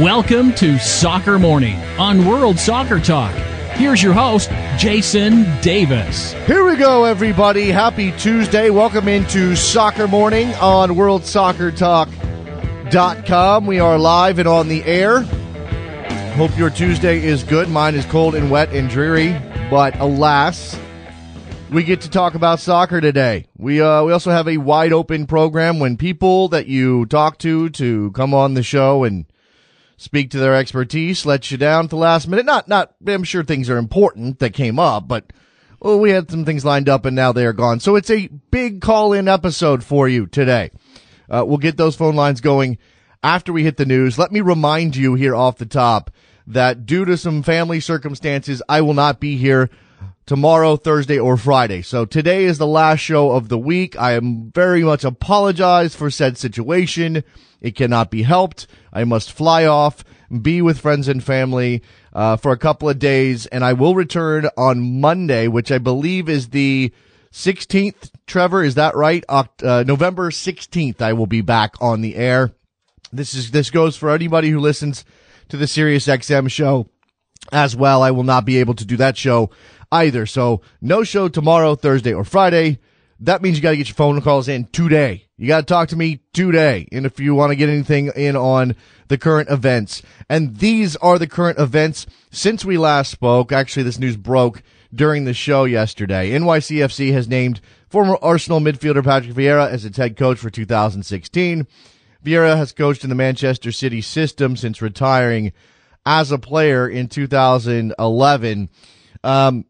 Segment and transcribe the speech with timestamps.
[0.00, 3.32] Welcome to Soccer Morning on World Soccer Talk.
[3.76, 6.32] Here's your host, Jason Davis.
[6.48, 7.70] Here we go, everybody.
[7.70, 8.70] Happy Tuesday.
[8.70, 13.66] Welcome into Soccer Morning on WorldSoccerTalk.com.
[13.66, 15.20] We are live and on the air.
[16.32, 17.68] Hope your Tuesday is good.
[17.68, 20.76] Mine is cold and wet and dreary, but alas,
[21.70, 23.46] we get to talk about soccer today.
[23.56, 27.70] We uh, we also have a wide open program when people that you talk to
[27.70, 29.26] to come on the show and
[29.96, 32.46] speak to their expertise let you down at the last minute.
[32.46, 35.32] Not not I'm sure things are important that came up, but
[35.80, 37.80] well, we had some things lined up and now they are gone.
[37.80, 40.70] So it's a big call in episode for you today.
[41.28, 42.78] Uh, we'll get those phone lines going
[43.22, 44.18] after we hit the news.
[44.18, 46.10] Let me remind you here off the top
[46.46, 49.70] that due to some family circumstances, I will not be here
[50.26, 51.82] tomorrow, Thursday, or Friday.
[51.82, 53.98] So today is the last show of the week.
[53.98, 57.24] I am very much apologize for said situation.
[57.60, 58.66] It cannot be helped.
[58.92, 60.04] I must fly off,
[60.42, 64.48] be with friends and family uh, for a couple of days, and I will return
[64.56, 66.92] on Monday, which I believe is the
[67.32, 68.10] 16th.
[68.26, 69.24] Trevor, is that right?
[69.28, 69.44] Uh,
[69.86, 72.52] November 16th, I will be back on the air.
[73.12, 75.04] This is this goes for anybody who listens
[75.48, 76.88] to the Sirius XM show
[77.52, 78.02] as well.
[78.02, 79.50] I will not be able to do that show
[79.94, 80.26] either.
[80.26, 82.78] So no show tomorrow, Thursday or Friday.
[83.20, 85.26] That means you got to get your phone calls in today.
[85.36, 86.88] You got to talk to me today.
[86.92, 88.74] And if you want to get anything in on
[89.08, 93.52] the current events, and these are the current events since we last spoke.
[93.52, 94.62] Actually, this news broke
[94.92, 96.30] during the show yesterday.
[96.30, 101.66] NYCFC has named former Arsenal midfielder Patrick Vieira as its head coach for 2016.
[102.24, 105.52] Vieira has coached in the Manchester City system since retiring
[106.06, 108.70] as a player in 2011.
[109.22, 109.64] Um,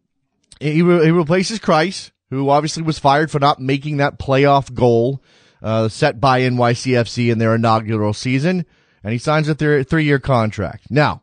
[0.73, 5.23] he, re- he replaces Kreis, who obviously was fired for not making that playoff goal
[5.63, 8.67] uh, set by NYCFC in their inaugural season,
[9.03, 10.91] and he signs a th- three-year contract.
[10.91, 11.23] Now,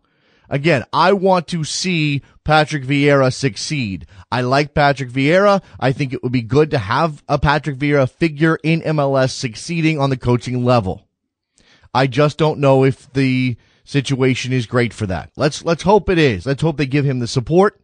[0.50, 4.06] again, I want to see Patrick Vieira succeed.
[4.32, 5.64] I like Patrick Vieira.
[5.80, 10.00] I think it would be good to have a Patrick Vieira figure in MLS succeeding
[10.00, 11.08] on the coaching level.
[11.94, 15.32] I just don't know if the situation is great for that.
[15.36, 16.46] Let's let's hope it is.
[16.46, 17.82] Let's hope they give him the support.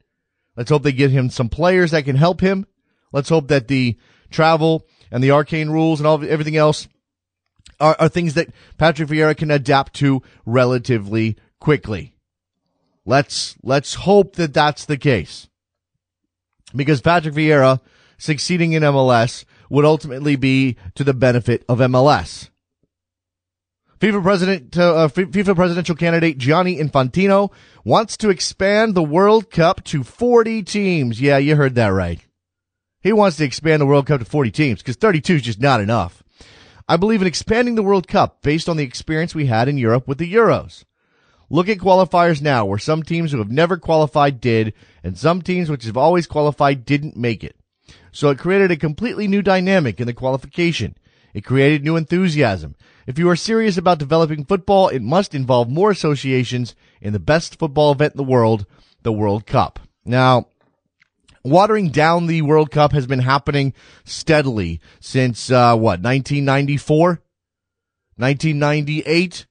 [0.58, 2.66] Let's hope they get him some players that can help him.
[3.14, 3.96] Let's hope that the
[4.32, 6.88] travel and the arcane rules and all everything else
[7.80, 12.16] are, are things that Patrick Vieira can adapt to relatively quickly.
[13.06, 15.48] Let's let's hope that that's the case.
[16.76, 17.80] Because Patrick Vieira
[18.18, 22.50] succeeding in MLS would ultimately be to the benefit of MLS.
[24.00, 27.52] FIFA president, uh, FIFA presidential candidate Gianni Infantino
[27.84, 31.20] wants to expand the World Cup to 40 teams.
[31.20, 32.20] Yeah, you heard that right.
[33.02, 35.82] He wants to expand the World Cup to 40 teams because 32 is just not
[35.82, 36.24] enough.
[36.88, 40.08] I believe in expanding the World Cup based on the experience we had in Europe
[40.08, 40.84] with the Euros.
[41.50, 44.74] Look at qualifiers now where some teams who have never qualified did
[45.04, 47.56] and some teams which have always qualified didn't make it.
[48.12, 50.96] So it created a completely new dynamic in the qualification.
[51.34, 52.76] It created new enthusiasm.
[53.08, 57.58] If you are serious about developing football, it must involve more associations in the best
[57.58, 58.66] football event in the world,
[59.04, 59.80] the World Cup.
[60.04, 60.48] Now,
[61.42, 63.74] watering down the World Cup has been happening
[64.04, 67.22] steadily since, uh, what, 1994?
[68.18, 69.46] 1998?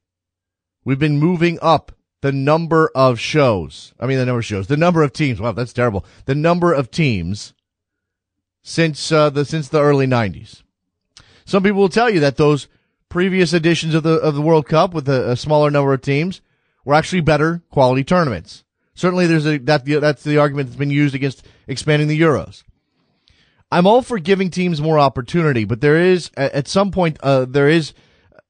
[0.84, 3.94] We've been moving up the number of shows.
[3.98, 5.40] I mean, the number of shows, the number of teams.
[5.40, 6.04] Wow, that's terrible.
[6.26, 7.54] The number of teams
[8.62, 10.62] since, uh, the, since the early 90s.
[11.46, 12.68] Some people will tell you that those
[13.16, 16.42] previous editions of the of the World Cup with a, a, smaller number of teams
[16.84, 18.62] were actually better quality tournaments.
[18.92, 22.62] Certainly, there's a that that's the argument that's been used against expanding the Euros.
[23.72, 27.70] I'm all for giving teams more opportunity, but there is at some point uh, there
[27.70, 27.94] is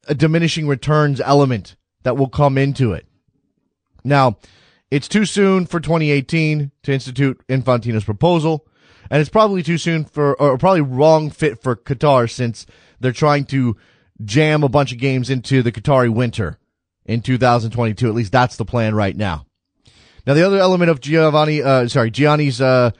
[0.08, 3.06] a diminishing returns element that will come into it.
[4.02, 4.36] Now,
[4.90, 8.66] it's too soon for 2018 to institute Infantino's proposal,
[9.12, 12.66] and it's probably too soon for, or probably wrong fit for Qatar since
[12.98, 13.76] they're trying to
[14.24, 16.58] jam a bunch of games into the Qatari winter
[17.04, 18.08] in 2022.
[18.08, 19.46] At least that's the plan right now.
[20.26, 22.90] Now, the other element of Giovanni, uh, sorry, Gianni's, uh,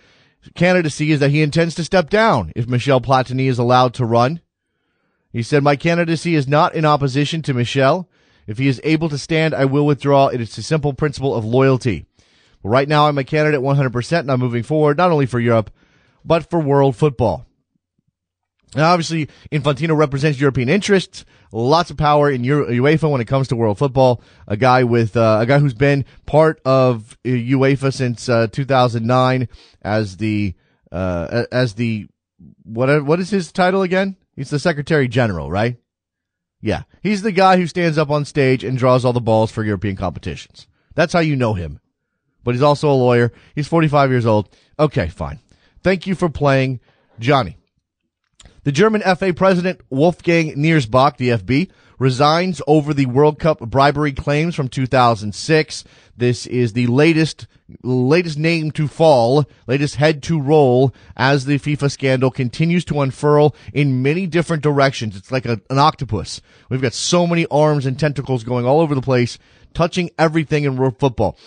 [0.55, 4.41] candidacy is that he intends to step down if Michel Platini is allowed to run.
[5.33, 8.09] He said, my candidacy is not in opposition to Michel.
[8.47, 10.29] If he is able to stand, I will withdraw.
[10.29, 12.07] It is a simple principle of loyalty.
[12.63, 15.71] Right now, I'm a candidate 100% and I'm moving forward, not only for Europe,
[16.25, 17.45] but for world football.
[18.75, 21.25] Now, obviously, Infantino represents European interests.
[21.53, 24.21] Lots of power in UEFA when it comes to world football.
[24.49, 29.49] A guy with uh, a guy who's been part of UEFA since uh, 2009
[29.83, 30.55] as the
[30.91, 32.09] uh, as the
[32.65, 34.17] what what is his title again?
[34.35, 35.77] He's the Secretary General, right?
[36.61, 39.65] Yeah, he's the guy who stands up on stage and draws all the balls for
[39.65, 40.67] European competitions.
[40.95, 41.81] That's how you know him.
[42.43, 43.33] But he's also a lawyer.
[43.55, 44.49] He's 45 years old.
[44.79, 45.41] Okay, fine.
[45.83, 46.81] Thank you for playing
[47.19, 47.57] Johnny.
[48.67, 51.71] The German FA president Wolfgang Niersbach, DFB,
[52.01, 55.85] resigns over the World Cup bribery claims from 2006.
[56.17, 57.47] This is the latest
[57.85, 63.55] latest name to fall, latest head to roll as the FIFA scandal continues to unfurl
[63.73, 65.17] in many different directions.
[65.17, 66.41] It's like a, an octopus.
[66.69, 69.39] We've got so many arms and tentacles going all over the place,
[69.75, 71.39] touching everything in world football.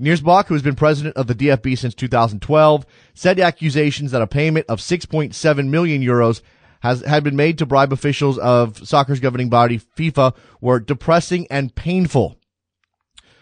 [0.00, 2.84] Niersbach, who has been president of the DFB since 2012,
[3.14, 6.42] said accusations that a payment of 6.7 million euros
[6.84, 11.74] has had been made to bribe officials of soccer's governing body FIFA were depressing and
[11.74, 12.36] painful.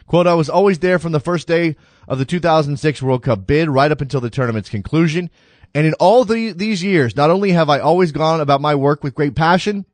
[0.07, 1.75] Quote, I was always there from the first day
[2.07, 5.29] of the 2006 World Cup bid right up until the tournament's conclusion.
[5.75, 9.03] And in all the, these years, not only have I always gone about my work
[9.03, 9.87] with great passion,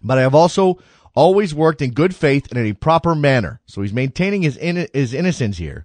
[0.00, 0.78] but I have also
[1.16, 3.60] always worked in good faith and in a proper manner.
[3.66, 5.84] So he's maintaining his, in, his innocence here.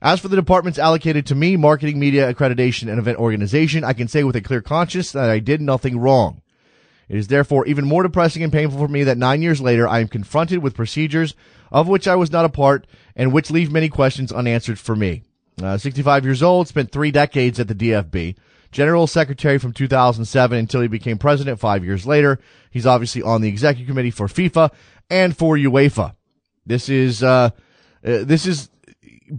[0.00, 4.08] As for the departments allocated to me, marketing, media, accreditation, and event organization, I can
[4.08, 6.42] say with a clear conscience that I did nothing wrong.
[7.08, 10.00] It is therefore even more depressing and painful for me that nine years later I
[10.00, 11.34] am confronted with procedures
[11.72, 12.86] of which I was not a part
[13.16, 15.22] and which leave many questions unanswered for me.
[15.62, 18.36] Uh, 65 years old, spent three decades at the DFB.
[18.70, 22.38] General Secretary from 2007 until he became president five years later.
[22.70, 24.70] He's obviously on the executive committee for FIFA
[25.10, 26.14] and for UEFA.
[26.66, 27.50] This is, uh,
[28.04, 28.68] uh this is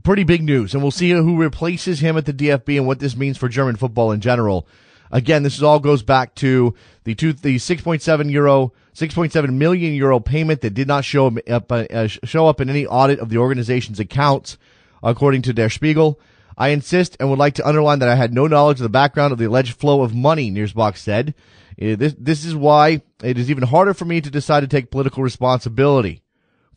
[0.03, 3.15] pretty big news, and we'll see who replaces him at the DFB and what this
[3.15, 4.67] means for German football in general.
[5.11, 10.61] Again, this all goes back to the two, the 6.7 euro, 6.7 million euro payment
[10.61, 14.57] that did not show up, uh, show up in any audit of the organization's accounts,
[15.01, 16.19] according to Der Spiegel.
[16.57, 19.31] I insist and would like to underline that I had no knowledge of the background
[19.31, 21.33] of the alleged flow of money, Niersbach said.
[21.81, 24.91] Uh, this, this is why it is even harder for me to decide to take
[24.91, 26.21] political responsibility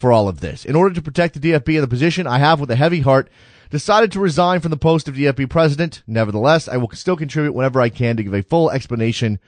[0.03, 0.65] for all of this.
[0.65, 3.31] In order to protect the DFB in the position I have with a heavy heart,
[3.71, 6.03] decided to resign from the post of DFB president.
[6.09, 9.39] Nevertheless, I will still contribute whenever I can to give a full explanation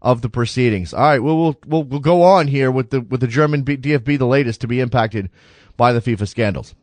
[0.00, 0.94] of the proceedings.
[0.94, 4.18] All right, we'll, we'll, we'll, we'll go on here with the, with the German DFB,
[4.18, 5.28] the latest to be impacted
[5.76, 6.74] by the FIFA scandals.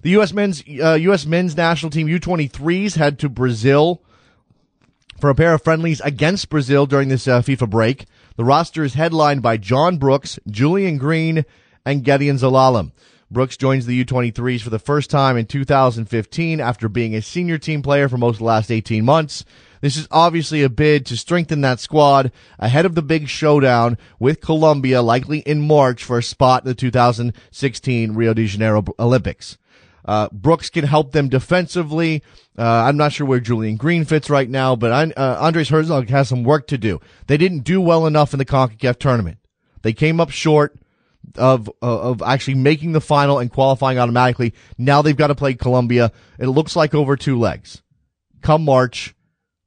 [0.00, 0.32] The U.S.
[0.32, 1.26] men's, uh, U.S.
[1.26, 4.02] men's national team U23s head to Brazil
[5.20, 8.06] for a pair of friendlies against Brazil during this uh, FIFA break.
[8.36, 11.44] The roster is headlined by John Brooks, Julian Green,
[11.84, 12.92] and Gedion Zelalem.
[13.30, 17.82] Brooks joins the U23s for the first time in 2015 after being a senior team
[17.82, 19.44] player for most of the last 18 months.
[19.80, 24.40] This is obviously a bid to strengthen that squad ahead of the big showdown with
[24.40, 29.58] Colombia, likely in March for a spot in the 2016 Rio de Janeiro Olympics.
[30.04, 32.22] Uh, Brooks can help them defensively.
[32.58, 36.08] Uh, I'm not sure where Julian Green fits right now, but I, uh, Andreas Herzog
[36.08, 37.00] has some work to do.
[37.26, 39.38] They didn't do well enough in the CONCACAF tournament.
[39.82, 40.76] They came up short
[41.36, 44.54] of uh, of actually making the final and qualifying automatically.
[44.78, 46.12] Now they've got to play Colombia.
[46.38, 47.82] It looks like over two legs.
[48.42, 49.14] Come March,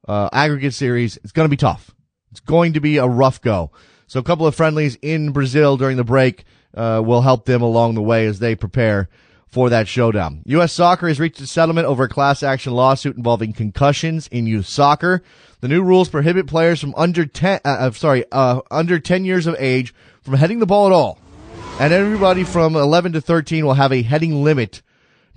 [0.08, 1.94] uh, aggregate series, it's going to be tough.
[2.32, 3.72] It's going to be a rough go.
[4.08, 7.96] So a couple of friendlies in Brazil during the break uh, will help them along
[7.96, 9.10] the way as they prepare
[9.48, 10.44] for that showdown.
[10.46, 10.74] U.S.
[10.74, 15.24] Soccer has reached a settlement over a class action lawsuit involving concussions in youth soccer.
[15.62, 19.48] The new rules prohibit players from under 10, uh, uh, sorry, uh, under 10 years
[19.48, 21.18] of age from heading the ball at all
[21.80, 24.82] and everybody from 11 to 13 will have a heading limit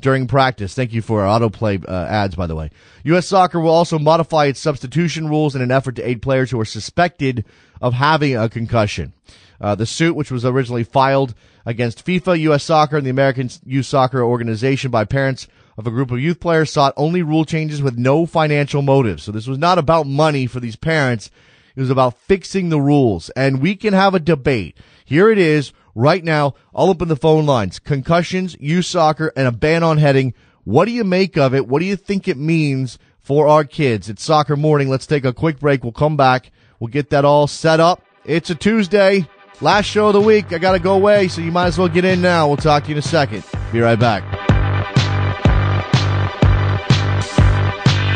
[0.00, 0.74] during practice.
[0.74, 2.70] Thank you for our autoplay uh, ads, by the way.
[3.04, 3.26] U.S.
[3.26, 6.64] Soccer will also modify its substitution rules in an effort to aid players who are
[6.64, 7.44] suspected
[7.82, 9.12] of having a concussion.
[9.60, 11.34] Uh, the suit, which was originally filed
[11.66, 12.64] against FIFA, U.S.
[12.64, 16.72] Soccer, and the American Youth Soccer Organization by parents of a group of youth players,
[16.72, 19.20] sought only rule changes with no financial motive.
[19.20, 21.30] So this was not about money for these parents.
[21.76, 23.28] It was about fixing the rules.
[23.30, 24.78] And we can have a debate.
[25.04, 26.54] Here it is right now.
[26.74, 27.78] I'll open the phone lines.
[27.78, 30.34] Concussions, youth soccer, and a ban on heading.
[30.64, 31.66] What do you make of it?
[31.66, 34.08] What do you think it means for our kids?
[34.08, 34.88] It's soccer morning.
[34.88, 35.82] Let's take a quick break.
[35.82, 36.52] We'll come back.
[36.78, 38.02] We'll get that all set up.
[38.24, 39.28] It's a Tuesday.
[39.60, 40.52] Last show of the week.
[40.52, 42.48] I got to go away, so you might as well get in now.
[42.48, 43.44] We'll talk to you in a second.
[43.72, 44.22] Be right back.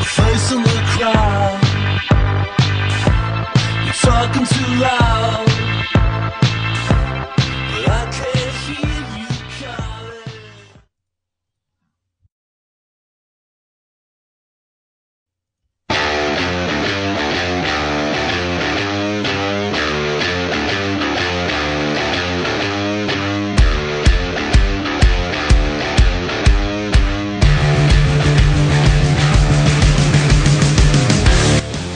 [0.06, 1.60] Facing the crowd,
[3.84, 5.43] you're talking too loud.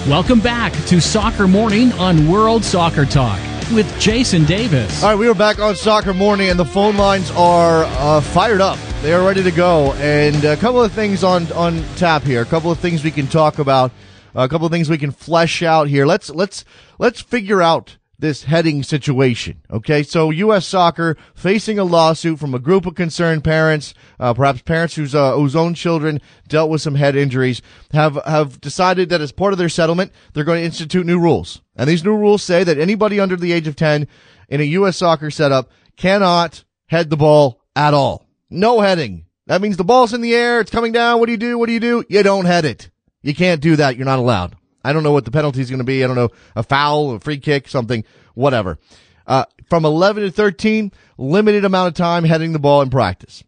[0.09, 3.38] Welcome back to Soccer Morning on World Soccer Talk
[3.75, 5.03] with Jason Davis.
[5.03, 8.62] All right, we are back on Soccer Morning, and the phone lines are uh, fired
[8.62, 8.79] up.
[9.03, 12.41] They are ready to go, and a couple of things on on tap here.
[12.41, 13.93] A couple of things we can talk about.
[14.35, 16.07] A couple of things we can flesh out here.
[16.07, 16.65] Let's let's
[16.99, 19.63] let's figure out this heading situation.
[19.71, 20.67] Okay, so U.S.
[20.67, 25.35] Soccer facing a lawsuit from a group of concerned parents, uh, perhaps parents whose uh,
[25.35, 29.59] whose own children dealt with some head injuries, have have decided that as part of
[29.59, 31.63] their settlement, they're going to institute new rules.
[31.77, 34.09] And these new rules say that anybody under the age of ten
[34.49, 34.97] in a U.S.
[34.97, 38.27] Soccer setup cannot head the ball at all.
[38.51, 39.27] No heading.
[39.47, 41.21] That means the ball's in the air, it's coming down.
[41.21, 41.59] What do you do?
[41.59, 42.05] What do you do?
[42.09, 42.91] You don't head it.
[43.23, 43.97] You can't do that.
[43.97, 44.58] You're not allowed.
[44.85, 46.02] I don't know what the penalty is going to be.
[46.02, 48.04] I don't know a foul, a free kick, something,
[48.35, 48.78] whatever.
[49.26, 53.44] Uh, from 11 to 13, limited amount of time heading the ball in practice.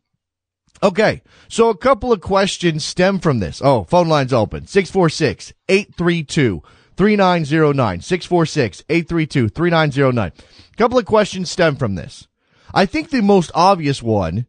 [0.83, 3.61] Okay, so a couple of questions stem from this.
[3.63, 4.67] Oh, phone lines open.
[4.67, 6.63] 646 832
[6.97, 8.01] 3909.
[8.01, 10.33] 646 832 3909.
[10.73, 12.29] A couple of questions stem from this.
[12.73, 14.47] I think the most obvious one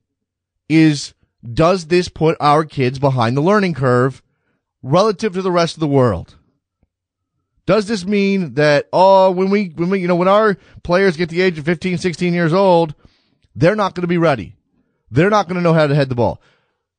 [0.69, 1.13] is
[1.53, 4.21] does this put our kids behind the learning curve
[4.83, 6.35] relative to the rest of the world?
[7.71, 11.29] Does this mean that, oh, when we, when we, you know, when our players get
[11.29, 12.93] the age of 15, 16 years old,
[13.55, 14.57] they're not going to be ready.
[15.09, 16.41] They're not going to know how to head the ball.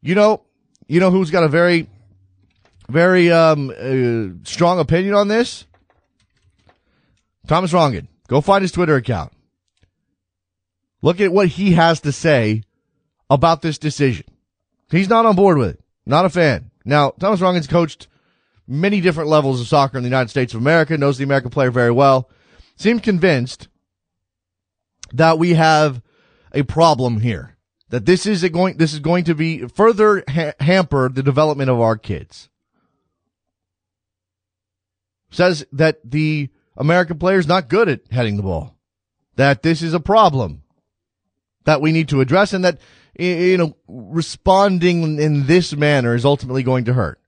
[0.00, 0.44] You know,
[0.88, 1.90] you know who's got a very,
[2.88, 5.66] very, um, uh, strong opinion on this?
[7.46, 8.06] Thomas Rongen.
[8.26, 9.30] Go find his Twitter account.
[11.02, 12.62] Look at what he has to say
[13.28, 14.24] about this decision.
[14.90, 15.80] He's not on board with it.
[16.06, 16.70] Not a fan.
[16.86, 18.08] Now, Thomas Rongen's coached
[18.72, 21.70] many different levels of soccer in the United States of America, knows the American player
[21.70, 22.30] very well,
[22.76, 23.68] seems convinced
[25.12, 26.00] that we have
[26.52, 27.56] a problem here.
[27.90, 31.80] That this is going, this is going to be further ha- hamper the development of
[31.80, 32.48] our kids.
[35.30, 38.76] Says that the American player is not good at heading the ball.
[39.36, 40.62] That this is a problem
[41.64, 42.80] that we need to address and that,
[43.18, 47.21] you know, responding in this manner is ultimately going to hurt.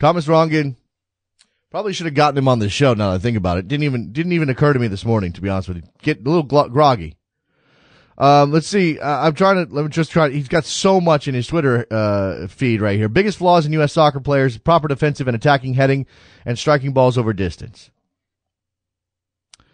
[0.00, 0.76] Thomas Rongen
[1.70, 2.94] probably should have gotten him on the show.
[2.94, 5.32] Now that I think about it, didn't even didn't even occur to me this morning.
[5.34, 7.16] To be honest with you, get a little groggy.
[8.16, 8.98] Um, let's see.
[8.98, 10.30] Uh, I'm trying to let me just try.
[10.30, 13.08] He's got so much in his Twitter uh, feed right here.
[13.08, 13.92] Biggest flaws in U.S.
[13.92, 16.06] soccer players: proper defensive and attacking heading,
[16.44, 17.90] and striking balls over distance.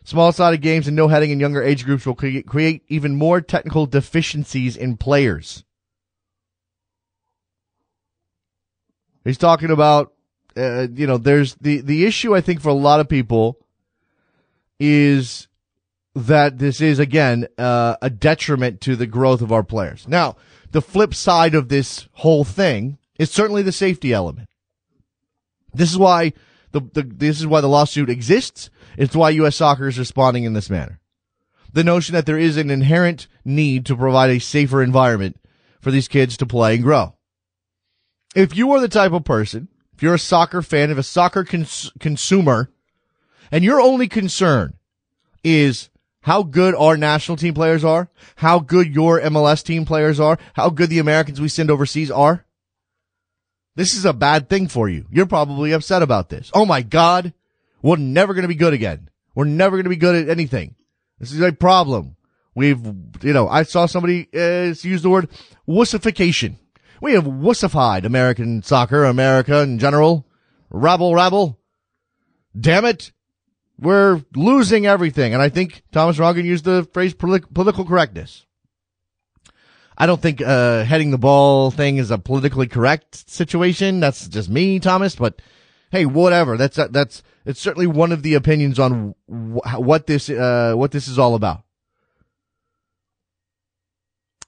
[0.04, 3.40] Small sided games and no heading in younger age groups will cre- create even more
[3.40, 5.64] technical deficiencies in players.
[9.24, 10.12] He's talking about
[10.56, 13.58] uh, you know, there's the, the issue I think for a lot of people
[14.78, 15.48] is
[16.14, 20.08] that this is again, uh, a detriment to the growth of our players.
[20.08, 20.36] Now,
[20.70, 24.48] the flip side of this whole thing is certainly the safety element.
[25.74, 26.32] This is why
[26.72, 28.70] the, the this is why the lawsuit exists.
[28.96, 29.56] It's why U.S.
[29.56, 31.00] soccer is responding in this manner.
[31.72, 35.36] The notion that there is an inherent need to provide a safer environment
[35.80, 37.14] for these kids to play and grow.
[38.34, 41.42] If you are the type of person if you're a soccer fan, if a soccer
[41.42, 42.70] cons- consumer,
[43.50, 44.74] and your only concern
[45.42, 45.88] is
[46.20, 50.68] how good our national team players are, how good your MLS team players are, how
[50.68, 52.44] good the Americans we send overseas are,
[53.74, 55.06] this is a bad thing for you.
[55.10, 56.50] You're probably upset about this.
[56.52, 57.32] Oh my God,
[57.80, 59.08] we're never going to be good again.
[59.34, 60.74] We're never going to be good at anything.
[61.18, 62.16] This is a problem.
[62.54, 62.84] We've,
[63.22, 65.28] you know, I saw somebody uh, use the word
[65.68, 66.56] wussification.
[67.00, 70.26] We have wussified American soccer, America in general.
[70.70, 71.58] Rabble, rabble.
[72.58, 73.12] damn it,
[73.78, 75.34] we're losing everything.
[75.34, 78.46] And I think Thomas Rongen used the phrase political correctness.
[79.98, 84.00] I don't think uh, heading the ball thing is a politically correct situation.
[84.00, 85.14] That's just me, Thomas.
[85.16, 85.40] But
[85.90, 86.56] hey, whatever.
[86.56, 91.08] That's that's it's certainly one of the opinions on wh- what this uh, what this
[91.08, 91.62] is all about.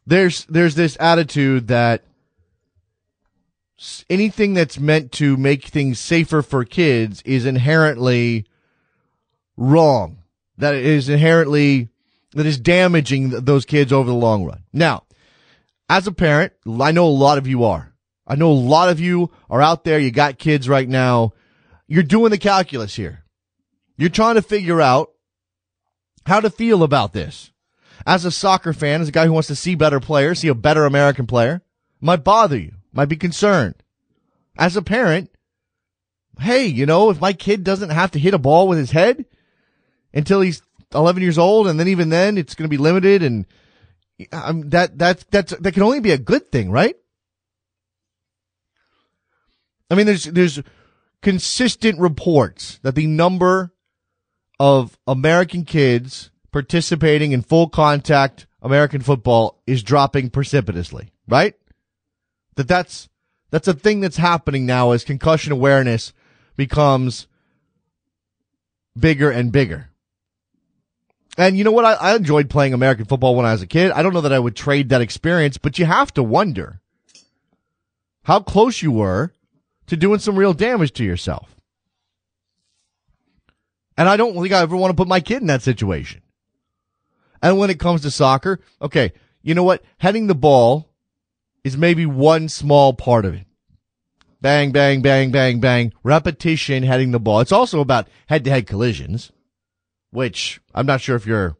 [0.07, 2.05] There's there's this attitude that
[4.11, 8.47] anything that's meant to make things safer for kids is inherently
[9.57, 10.19] wrong.
[10.57, 11.89] That is inherently
[12.33, 14.65] that is damaging those kids over the long run.
[14.73, 15.05] Now,
[15.89, 17.95] as a parent, I know a lot of you are.
[18.27, 19.99] I know a lot of you are out there.
[19.99, 21.33] You got kids right now.
[21.87, 23.25] You're doing the calculus here.
[23.97, 25.13] You're trying to figure out
[26.27, 27.51] how to feel about this.
[28.07, 30.55] As a soccer fan, as a guy who wants to see better players, see a
[30.55, 31.63] better American player,
[32.01, 33.75] might bother you, might be concerned.
[34.57, 35.31] As a parent,
[36.41, 39.25] hey, you know, if my kid doesn't have to hit a ball with his head
[40.13, 40.63] until he's
[40.95, 43.47] 11 years old, and then even then it's going to be limited and
[44.33, 46.97] um, that that that's that can only be a good thing, right?
[49.91, 50.61] I mean, there's there's
[51.23, 53.73] consistent reports that the number
[54.61, 61.55] of American kids participating in full contact American football is dropping precipitously, right?
[62.59, 63.09] That that's
[63.53, 66.13] that's a thing that's happening now as concussion awareness
[66.57, 67.29] becomes
[68.99, 69.91] bigger and bigger.
[71.37, 71.85] And you know what?
[71.85, 73.93] I, I enjoyed playing American football when I was a kid.
[73.93, 76.81] I don't know that I would trade that experience, but you have to wonder
[78.25, 79.33] how close you were
[79.87, 81.55] to doing some real damage to yourself.
[83.97, 86.23] And I don't think I ever want to put my kid in that situation.
[87.41, 89.13] And when it comes to soccer, okay,
[89.43, 89.85] you know what?
[89.99, 90.89] Heading the ball
[91.69, 93.47] is maybe one small part of it.
[94.41, 95.93] Bang, bang, bang, bang, bang.
[96.03, 97.41] Repetition heading the ball.
[97.41, 99.33] It's also about head to head collisions
[100.11, 101.57] which I'm not sure if you're.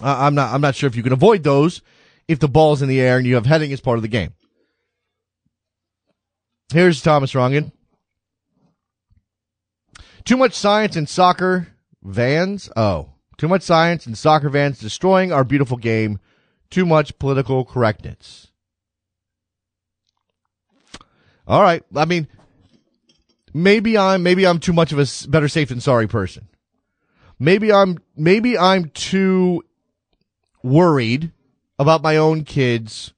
[0.00, 0.54] I'm not.
[0.54, 1.82] I'm not sure if you can avoid those
[2.28, 4.32] if the ball's in the air and you have heading as part of the game.
[6.72, 7.72] Here's Thomas Rongen.
[10.24, 11.68] Too much science in soccer
[12.02, 12.70] vans.
[12.76, 16.20] Oh, too much science in soccer vans destroying our beautiful game.
[16.70, 18.48] Too much political correctness.
[21.46, 21.82] All right.
[21.96, 22.28] I mean,
[23.54, 26.48] maybe I'm maybe I'm too much of a better safe than sorry person.
[27.38, 29.62] Maybe I'm maybe I'm too
[30.62, 31.32] worried
[31.78, 33.14] about my own kids'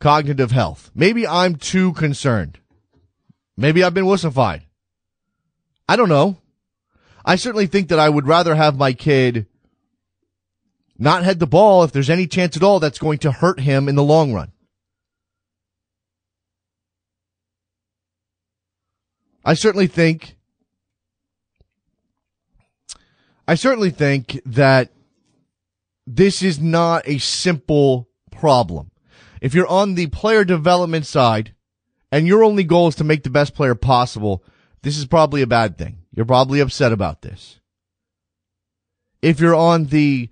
[0.00, 0.90] cognitive health.
[0.94, 2.58] Maybe I'm too concerned.
[3.56, 4.62] Maybe I've been wussified.
[5.88, 6.38] I don't know.
[7.24, 9.46] I certainly think that I would rather have my kid
[11.00, 13.88] not head the ball if there's any chance at all that's going to hurt him
[13.88, 14.52] in the long run.
[19.44, 20.36] I certainly think
[23.48, 24.92] I certainly think that
[26.06, 28.90] this is not a simple problem.
[29.40, 31.54] If you're on the player development side
[32.12, 34.44] and your only goal is to make the best player possible,
[34.82, 35.98] this is probably a bad thing.
[36.14, 37.58] You're probably upset about this.
[39.22, 40.30] If you're on the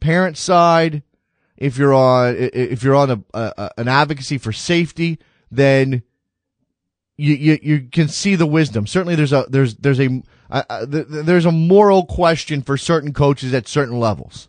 [0.00, 1.02] parent side,
[1.56, 5.18] if you're on if you're on a, a an advocacy for safety,
[5.50, 6.02] then
[7.16, 8.86] you, you you can see the wisdom.
[8.86, 13.12] Certainly, there's a there's there's a uh, th- th- there's a moral question for certain
[13.12, 14.48] coaches at certain levels.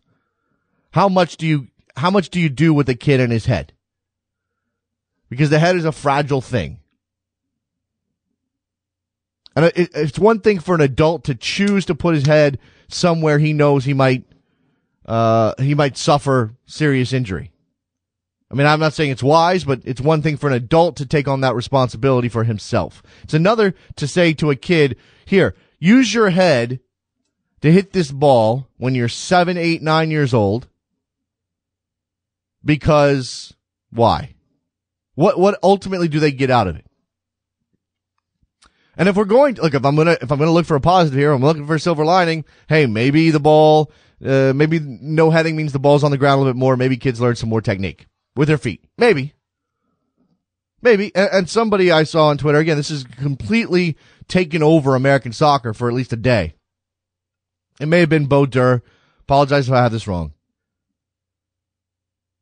[0.91, 3.73] How much do you how much do you do with a kid in his head?
[5.29, 6.79] Because the head is a fragile thing,
[9.53, 13.37] and it, it's one thing for an adult to choose to put his head somewhere
[13.37, 14.23] he knows he might
[15.05, 17.51] uh, he might suffer serious injury.
[18.51, 21.05] I mean, I'm not saying it's wise, but it's one thing for an adult to
[21.05, 23.01] take on that responsibility for himself.
[23.23, 26.81] It's another to say to a kid, here, use your head
[27.61, 30.67] to hit this ball when you're seven, eight, nine years old.
[32.63, 33.53] Because
[33.89, 34.35] why?
[35.15, 36.85] What, what ultimately do they get out of it?
[38.97, 40.81] And if we're going to look, if I'm gonna, if I'm gonna look for a
[40.81, 42.43] positive here, I'm looking for a silver lining.
[42.67, 43.91] Hey, maybe the ball,
[44.25, 46.77] uh, maybe no heading means the ball's on the ground a little bit more.
[46.77, 48.83] Maybe kids learn some more technique with their feet.
[48.97, 49.33] Maybe.
[50.81, 51.13] Maybe.
[51.15, 55.73] And, and somebody I saw on Twitter, again, this is completely taken over American soccer
[55.73, 56.53] for at least a day.
[57.79, 58.83] It may have been Beau Dure.
[59.21, 60.33] Apologize if I have this wrong.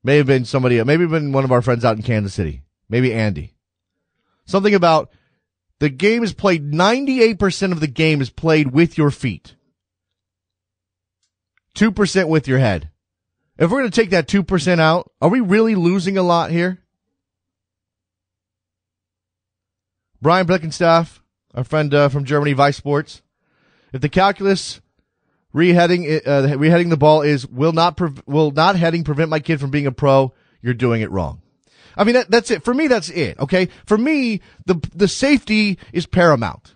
[0.03, 2.63] May have been somebody, maybe been one of our friends out in Kansas City.
[2.89, 3.53] Maybe Andy.
[4.45, 5.11] Something about
[5.79, 9.55] the game is played, 98% of the game is played with your feet.
[11.75, 12.89] 2% with your head.
[13.57, 16.79] If we're going to take that 2% out, are we really losing a lot here?
[20.21, 21.21] Brian Blickenstaff,
[21.53, 23.21] our friend uh, from Germany, Vice Sports.
[23.93, 24.81] If the calculus
[25.53, 29.59] reheading uh, reheading the ball is will not pre- will not heading prevent my kid
[29.59, 31.41] from being a pro, you're doing it wrong.
[31.95, 32.87] I mean that, that's it for me.
[32.87, 33.39] That's it.
[33.39, 36.75] Okay, for me the the safety is paramount.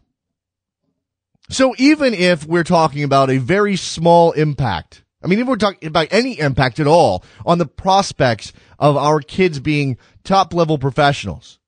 [1.49, 5.87] So even if we're talking about a very small impact, I mean, if we're talking
[5.87, 11.59] about any impact at all on the prospects of our kids being top level professionals,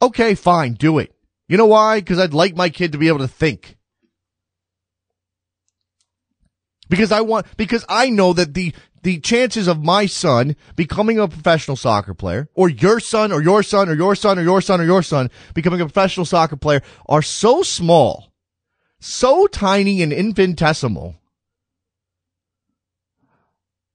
[0.00, 1.14] okay, fine, do it.
[1.48, 2.00] You know why?
[2.00, 3.76] Because I'd like my kid to be able to think.
[6.88, 11.28] Because I want, because I know that the, the chances of my son becoming a
[11.28, 14.80] professional soccer player, or your son, or your son, or your son, or your son,
[14.80, 18.31] or your son becoming a professional soccer player are so small,
[19.02, 21.16] so tiny and infinitesimal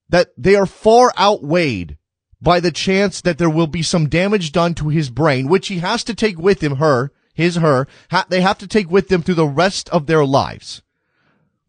[0.10, 1.98] that they are far outweighed
[2.42, 5.80] by the chance that there will be some damage done to his brain, which he
[5.80, 9.22] has to take with him, her, his, her, ha- they have to take with them
[9.22, 10.82] through the rest of their lives.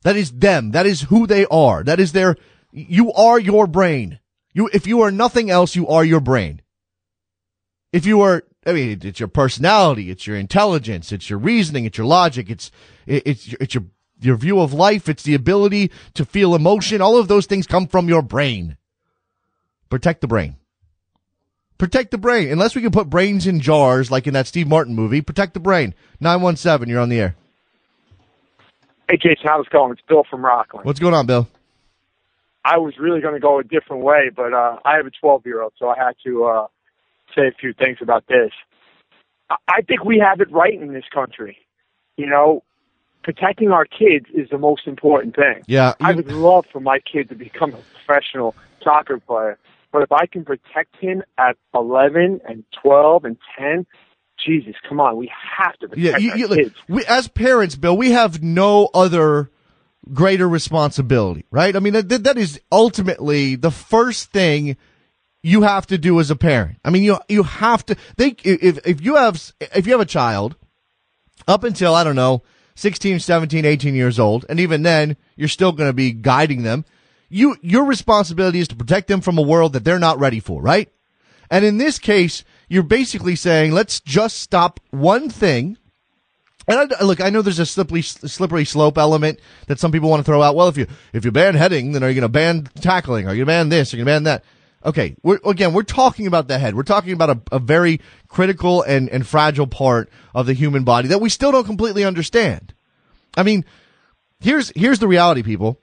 [0.02, 0.72] That is them.
[0.72, 1.82] That is who they are.
[1.82, 2.36] That is their,
[2.72, 4.18] you are your brain.
[4.52, 6.62] You, if you are nothing else, you are your brain.
[7.92, 11.96] If you are, I mean, it's your personality, it's your intelligence, it's your reasoning, it's
[11.96, 12.70] your logic, it's,
[13.06, 13.84] it's, it's your,
[14.20, 17.00] your view of life, it's the ability to feel emotion.
[17.00, 18.76] All of those things come from your brain.
[19.88, 20.56] Protect the brain.
[21.78, 22.50] Protect the brain.
[22.50, 25.60] Unless we can put brains in jars like in that Steve Martin movie, protect the
[25.60, 25.94] brain.
[26.20, 27.36] 917, you're on the air.
[29.08, 29.92] Hey, Jason, how's it going?
[29.92, 30.84] It's Bill from Rockland.
[30.84, 31.48] What's going on, Bill?
[32.66, 35.46] I was really going to go a different way, but uh, I have a 12
[35.46, 36.66] year old, so I had to uh,
[37.38, 38.50] say a few things about this.
[39.50, 41.56] I- think we have it right in this country.
[42.16, 42.62] You know,
[43.22, 45.62] protecting our kids is the most important thing.
[45.66, 45.94] Yeah.
[46.00, 49.58] I would love for my kid to become a professional soccer player,
[49.92, 53.86] but if I can protect him at 11 and 12 and 10,
[54.44, 56.74] Jesus, come on, we have to protect Yeah, you, our you, look, kids.
[56.88, 59.50] we, as parents, Bill, we have no other
[60.12, 61.74] greater responsibility, right?
[61.74, 64.76] I mean, that, that is ultimately the first thing
[65.48, 66.78] you have to do as a parent.
[66.84, 67.96] I mean, you you have to.
[68.16, 70.56] They if if you have if you have a child
[71.46, 72.42] up until I don't know
[72.74, 76.84] 16, 17, 18 years old, and even then you're still going to be guiding them.
[77.30, 80.60] You your responsibility is to protect them from a world that they're not ready for,
[80.60, 80.90] right?
[81.50, 85.78] And in this case, you're basically saying, let's just stop one thing.
[86.66, 90.20] And I, look, I know there's a slippery, slippery slope element that some people want
[90.20, 90.54] to throw out.
[90.54, 93.26] Well, if you if you ban heading, then are you going to ban tackling?
[93.26, 93.94] Are you going to ban this?
[93.94, 94.44] Are you going to ban that?
[94.84, 96.76] Okay, we're, again, we're talking about the head.
[96.76, 101.08] We're talking about a, a very critical and, and fragile part of the human body
[101.08, 102.74] that we still don't completely understand.
[103.36, 103.64] I mean,
[104.40, 105.80] here's here's the reality, people.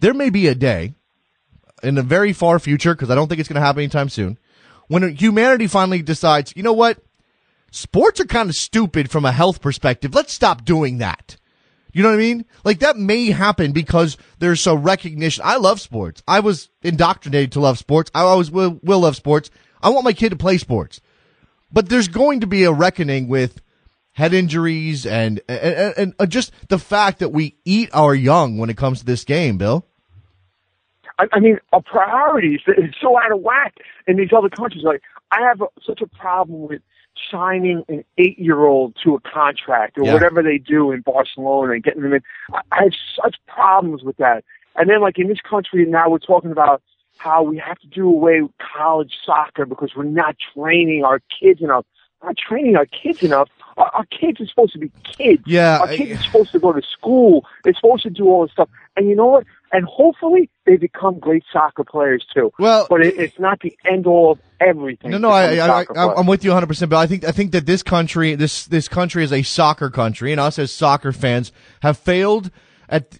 [0.00, 0.94] There may be a day
[1.82, 4.38] in the very far future, because I don't think it's going to happen anytime soon,
[4.88, 6.98] when humanity finally decides, you know what?
[7.70, 10.14] Sports are kind of stupid from a health perspective.
[10.14, 11.36] Let's stop doing that.
[11.92, 12.44] You know what I mean?
[12.64, 15.42] Like that may happen because there's a recognition.
[15.44, 16.22] I love sports.
[16.26, 18.10] I was indoctrinated to love sports.
[18.14, 19.50] I always will, will love sports.
[19.82, 21.00] I want my kid to play sports.
[21.70, 23.60] But there's going to be a reckoning with
[24.12, 28.58] head injuries and, and, and, and uh, just the fact that we eat our young
[28.58, 29.86] when it comes to this game, Bill.
[31.18, 33.74] I, I mean, our priorities is so out of whack
[34.06, 34.84] in these other countries.
[34.84, 36.82] Like, I have a, such a problem with
[37.30, 40.12] signing an eight-year-old to a contract or Yeah.
[40.14, 42.22] whatever they do in Barcelona and getting them in.
[42.52, 44.44] I, I have such problems with that.
[44.76, 46.82] And then, like in this country now, we're talking about
[47.18, 51.60] how we have to do away with college soccer because we're not training our kids
[51.60, 51.84] enough.
[52.22, 53.48] We're not training our kids enough.
[53.76, 55.42] Our, our kids are supposed to be kids.
[55.46, 57.44] Yeah, our I- kids are supposed to go to school.
[57.64, 58.68] They're supposed to do all this stuff.
[58.96, 59.44] And you know what?
[59.72, 62.52] And hopefully they become great soccer players too.
[62.58, 65.10] Well- but it, it's not the end all of everything.
[65.10, 66.14] No, no, I, I, I.
[66.14, 66.66] I'm with you 100.
[66.66, 69.90] percent But I think I think that this country, this this country is a soccer
[69.90, 72.50] country, and us as soccer fans have failed
[72.88, 73.10] at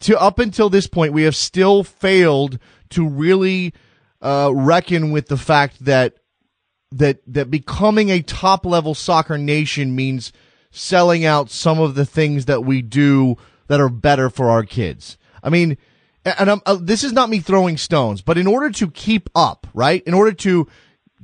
[0.00, 1.12] to up until this point.
[1.12, 2.58] We have still failed
[2.90, 3.74] to really
[4.22, 6.14] uh, reckon with the fact that
[6.90, 10.32] that that becoming a top level soccer nation means
[10.70, 13.36] selling out some of the things that we do
[13.68, 15.18] that are better for our kids.
[15.42, 15.76] I mean,
[16.38, 20.02] and uh, this is not me throwing stones, but in order to keep up, right?
[20.04, 20.68] In order to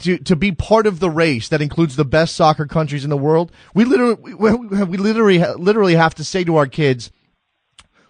[0.01, 3.17] to to be part of the race that includes the best soccer countries in the
[3.17, 7.11] world, we literally we, we literally literally have to say to our kids,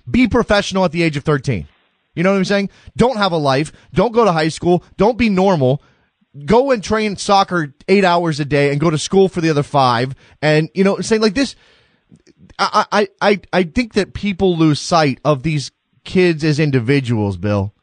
[0.09, 1.67] be professional at the age of 13.
[2.15, 2.71] You know what I'm saying?
[2.97, 3.73] Don't have a life.
[3.93, 4.85] Don't go to high school.
[4.97, 5.83] Don't be normal.
[6.45, 9.63] Go and train soccer eight hours a day and go to school for the other
[9.63, 10.15] five.
[10.41, 11.57] And, you know, saying like this,
[12.59, 15.73] I, I, I think that people lose sight of these
[16.05, 17.75] kids as individuals, Bill.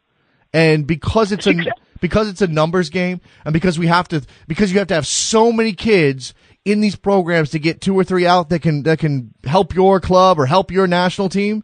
[0.54, 1.54] And because it's a,
[2.02, 5.08] because it's a numbers game and because we have to, because you have to have
[5.08, 6.34] so many kids
[6.66, 10.00] in these programs to get two or three out that can that can help your
[10.00, 11.64] club or help your national team.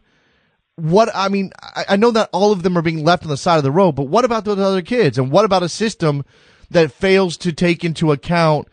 [0.76, 3.36] What I mean, I, I know that all of them are being left on the
[3.36, 5.18] side of the road, but what about those other kids?
[5.18, 6.24] And what about a system
[6.70, 8.68] that fails to take into account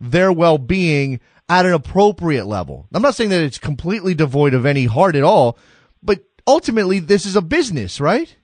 [0.00, 2.86] their well being at an appropriate level?
[2.92, 5.58] I'm not saying that it's completely devoid of any heart at all,
[6.02, 8.36] but ultimately this is a business, right?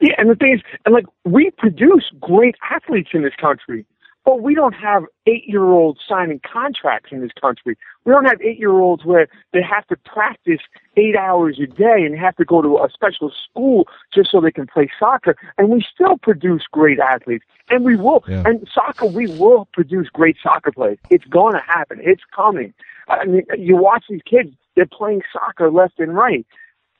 [0.00, 3.84] Yeah, and the thing is, and like we produce great athletes in this country,
[4.24, 7.76] but we don't have eight-year-olds signing contracts in this country.
[8.04, 10.60] We don't have eight-year-olds where they have to practice
[10.96, 14.52] eight hours a day and have to go to a special school just so they
[14.52, 15.34] can play soccer.
[15.56, 18.22] And we still produce great athletes, and we will.
[18.28, 18.42] Yeah.
[18.44, 20.98] And soccer, we will produce great soccer players.
[21.10, 21.98] It's going to happen.
[22.02, 22.72] It's coming.
[23.08, 26.46] I mean, you watch these kids; they're playing soccer left and right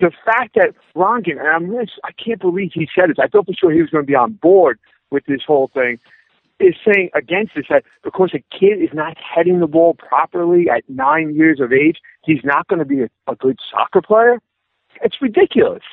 [0.00, 3.16] the fact that Ronkin, and I'm this, I can't believe he said this.
[3.20, 4.78] I thought for sure he was going to be on board
[5.10, 5.98] with this whole thing.
[6.60, 10.82] Is saying against this that because a kid is not heading the ball properly at
[10.88, 14.40] nine years of age, he's not going to be a, a good soccer player.
[15.00, 15.84] It's ridiculous.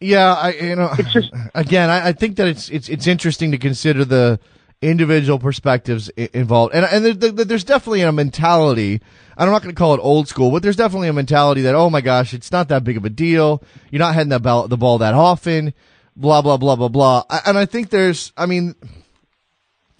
[0.00, 3.50] Yeah, I you know It's just- again, I, I think that it's it's it's interesting
[3.52, 4.40] to consider the
[4.84, 9.00] individual perspectives I- involved, and and there, there, there's definitely a mentality.
[9.36, 11.90] I'm not going to call it old school, but there's definitely a mentality that oh
[11.90, 13.62] my gosh, it's not that big of a deal.
[13.90, 15.74] You're not heading the ball the ball that often.
[16.16, 17.24] Blah blah blah blah blah.
[17.28, 18.76] I- And I think there's, I mean,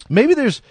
[0.09, 0.61] maybe there's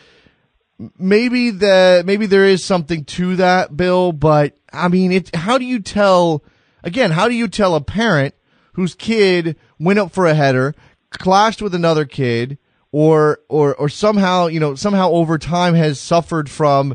[0.99, 4.13] maybe the maybe there is something to that, Bill.
[4.13, 5.35] But I mean, it.
[5.35, 6.43] How do you tell?
[6.83, 8.35] Again, how do you tell a parent
[8.75, 10.75] whose kid went up for a header,
[11.11, 12.59] clashed with another kid,
[12.95, 16.95] or or or somehow you know somehow over time has suffered from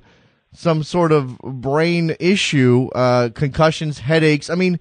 [0.53, 4.49] some sort of brain issue, uh, concussions, headaches.
[4.49, 4.79] I mean,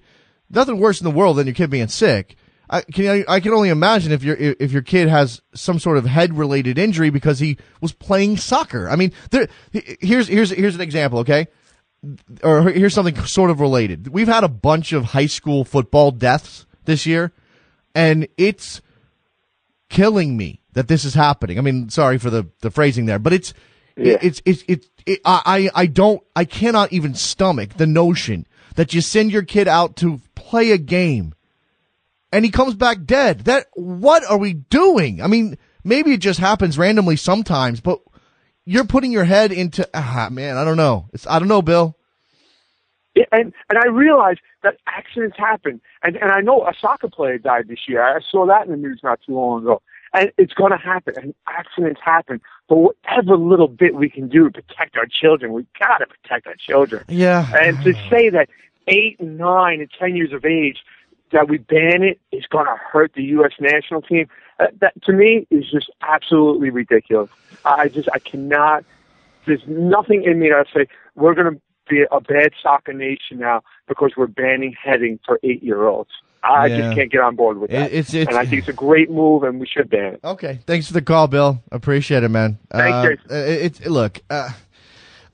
[0.49, 2.37] nothing worse in the world than your kid being sick.
[2.69, 6.05] I can I can only imagine if your if your kid has some sort of
[6.05, 8.89] head related injury because he was playing soccer.
[8.89, 11.49] I mean, there here's here's here's an example, okay?
[12.43, 14.07] Or here's something sort of related.
[14.07, 17.33] We've had a bunch of high school football deaths this year,
[17.93, 18.81] and it's
[19.89, 21.57] killing me that this is happening.
[21.57, 23.53] I mean, sorry for the the phrasing there, but it's
[23.95, 24.17] Yeah.
[24.21, 29.01] it's it's it's it, I I don't I cannot even stomach the notion that you
[29.01, 31.33] send your kid out to play a game
[32.31, 33.41] and he comes back dead.
[33.41, 35.21] That what are we doing?
[35.21, 37.99] I mean, maybe it just happens randomly sometimes, but
[38.65, 41.09] you're putting your head into ah man, I don't know.
[41.13, 41.95] It's I don't know, Bill.
[43.15, 47.37] Yeah, and and I realized that accidents happen, and and I know a soccer player
[47.37, 48.03] died this year.
[48.03, 49.81] I saw that in the news not too long ago,
[50.13, 51.13] and it's going to happen.
[51.17, 55.65] And accidents happen, but whatever little bit we can do to protect our children, we
[55.79, 57.03] got to protect our children.
[57.07, 57.51] Yeah.
[57.59, 58.49] And to say that
[58.87, 60.83] eight, nine, and ten years of age
[61.31, 63.51] that we ban it is going to hurt the U.S.
[63.59, 64.27] national team.
[64.59, 67.29] Uh, that to me is just absolutely ridiculous.
[67.65, 68.83] I just I cannot.
[69.45, 73.39] There's nothing in me that I say we're going to be a bad soccer nation
[73.39, 76.11] now because we're banning heading for eight year olds.
[76.43, 76.77] I Yeah.
[76.77, 77.85] just can't get on board with It- that.
[77.91, 80.19] it's- it's- and I think it's a great move, and we should ban it.
[80.23, 81.61] Okay, thanks for the call, Bill.
[81.71, 82.57] Appreciate it, man.
[82.71, 83.65] Thanks, uh, Jason.
[83.65, 84.49] It's look, uh,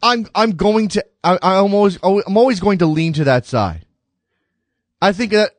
[0.01, 3.85] I'm I'm going to I, I'm always I'm always going to lean to that side.
[5.01, 5.51] I think that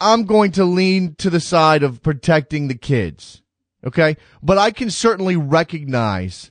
[0.00, 3.42] I'm going to lean to the side of protecting the kids.
[3.86, 6.50] Okay, but I can certainly recognize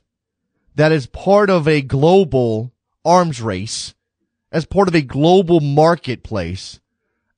[0.76, 2.72] that as part of a global
[3.04, 3.94] arms race,
[4.52, 6.80] as part of a global marketplace,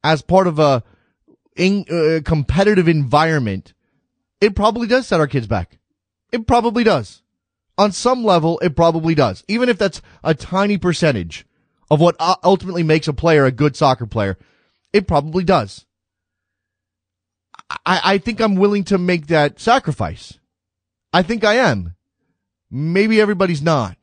[0.04, 0.82] as part of a
[1.56, 3.74] in, uh, competitive environment,
[4.40, 5.78] it probably does set our kids back.
[6.32, 7.22] It probably does.
[7.76, 9.44] On some level, it probably does.
[9.48, 11.46] Even if that's a tiny percentage
[11.90, 14.38] of what ultimately makes a player a good soccer player,
[14.92, 15.86] it probably does.
[17.86, 20.38] I, I think I'm willing to make that sacrifice.
[21.12, 21.96] I think I am.
[22.70, 23.96] Maybe everybody's not.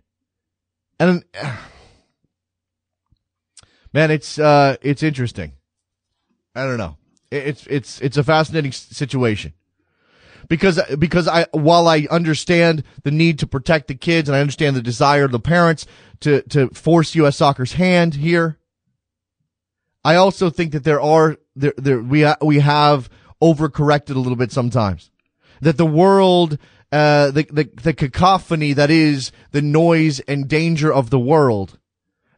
[0.99, 1.23] And
[3.93, 5.53] man, it's uh, it's interesting.
[6.55, 6.96] I don't know.
[7.31, 9.53] It- It's it's it's a fascinating situation
[10.47, 14.75] because because I while I understand the need to protect the kids and I understand
[14.75, 15.85] the desire of the parents
[16.21, 17.37] to to force U.S.
[17.37, 18.57] Soccer's hand here,
[20.03, 23.09] I also think that there are there there we we have
[23.41, 25.11] overcorrected a little bit sometimes.
[25.61, 26.57] That the world,
[26.91, 31.77] uh, the the the cacophony that is the noise and danger of the world,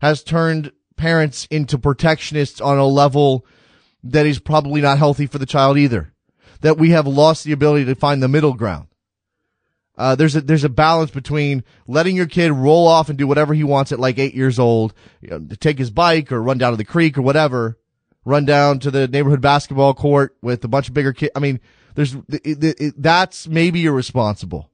[0.01, 3.45] has turned parents into protectionists on a level
[4.03, 6.13] that is probably not healthy for the child either.
[6.61, 8.87] That we have lost the ability to find the middle ground.
[9.97, 13.53] Uh, there's a there's a balance between letting your kid roll off and do whatever
[13.53, 16.71] he wants at like eight years old, you know, take his bike or run down
[16.71, 17.77] to the creek or whatever,
[18.23, 21.31] run down to the neighborhood basketball court with a bunch of bigger kids.
[21.35, 21.59] I mean,
[21.95, 24.69] there's it, it, it, that's maybe irresponsible.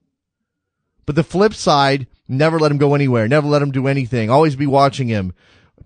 [1.07, 3.27] But the flip side Never let him go anywhere.
[3.27, 4.29] Never let him do anything.
[4.29, 5.33] Always be watching him.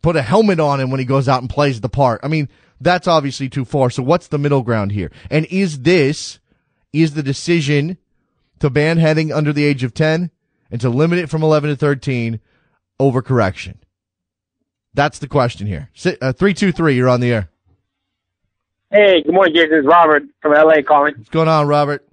[0.02, 2.22] Put a helmet on him when he goes out and plays the part.
[2.24, 2.48] I mean,
[2.82, 3.90] that's obviously too far.
[3.90, 5.12] So what's the middle ground here?
[5.30, 6.40] And is this,
[6.94, 7.98] is the decision
[8.60, 10.32] to ban heading under the age of 10
[10.72, 12.40] and to limit it from 11 to 13
[13.00, 13.76] overcorrection?
[14.94, 15.90] That's the question here.
[16.06, 17.50] Uh, 323, you're on the air.
[18.92, 19.78] Hey, good morning, Jason.
[19.78, 21.14] It's Robert from LA calling.
[21.16, 22.08] What's going on, Robert?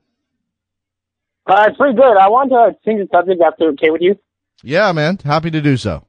[1.47, 2.17] Uh, it's pretty good.
[2.17, 4.19] I want to change the subject after okay with you.
[4.63, 5.19] Yeah, man.
[5.25, 6.07] Happy to do so.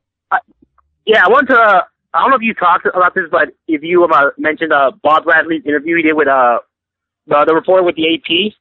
[1.06, 1.86] Yeah, I want to.
[2.18, 5.26] I don't know if you talked about this, but if you uh, mentioned uh, Bob
[5.26, 6.60] Bradley's interview he did with uh,
[7.28, 8.54] the, the reporter with the AP.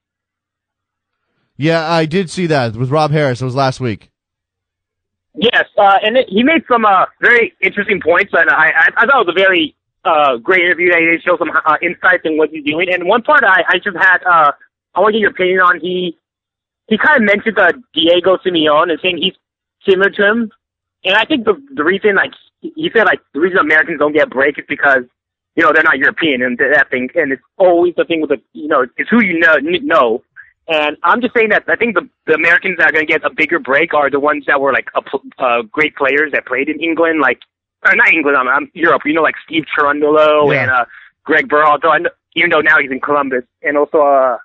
[1.57, 3.40] Yeah, I did see that with Rob Harris.
[3.40, 4.11] It was last week.
[5.35, 9.07] Yes, uh, and it, he made some uh, very interesting points, and I, I, I
[9.07, 10.90] thought it was a very uh, great interview.
[10.90, 12.88] That he did show some uh, insights in what he's doing.
[12.92, 14.53] And one part I, I just had, uh,
[14.95, 15.81] I want to get your opinion on.
[15.81, 16.16] He
[16.88, 19.35] he kind of mentioned uh, Diego Simeone and saying he's
[19.88, 20.53] similar to him.
[21.05, 24.27] And I think the the reason, like he said, like the reason Americans don't get
[24.27, 25.05] a break is because
[25.55, 27.09] you know they're not European and that thing.
[27.14, 30.23] And it's always the thing with the you know it's who you know know.
[30.69, 33.25] And I'm just saying that I think the the Americans that are going to get
[33.25, 35.03] a bigger break are the ones that were like a,
[35.42, 37.40] uh, great players that played in England, like
[37.85, 39.03] or not England, I'm, I'm Europe.
[39.05, 40.62] You know, like Steve Cherundolo Yeah.
[40.62, 40.85] and uh,
[41.25, 41.90] Greg Berhalter.
[41.90, 44.38] I know, even though now he's in Columbus, and also uh,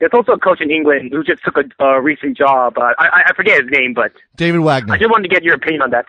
[0.00, 2.78] there's also a coach in England who just took a, a recent job.
[2.78, 4.94] Uh, I I forget his name, but David Wagner.
[4.94, 6.06] I just wanted to get your opinion on that.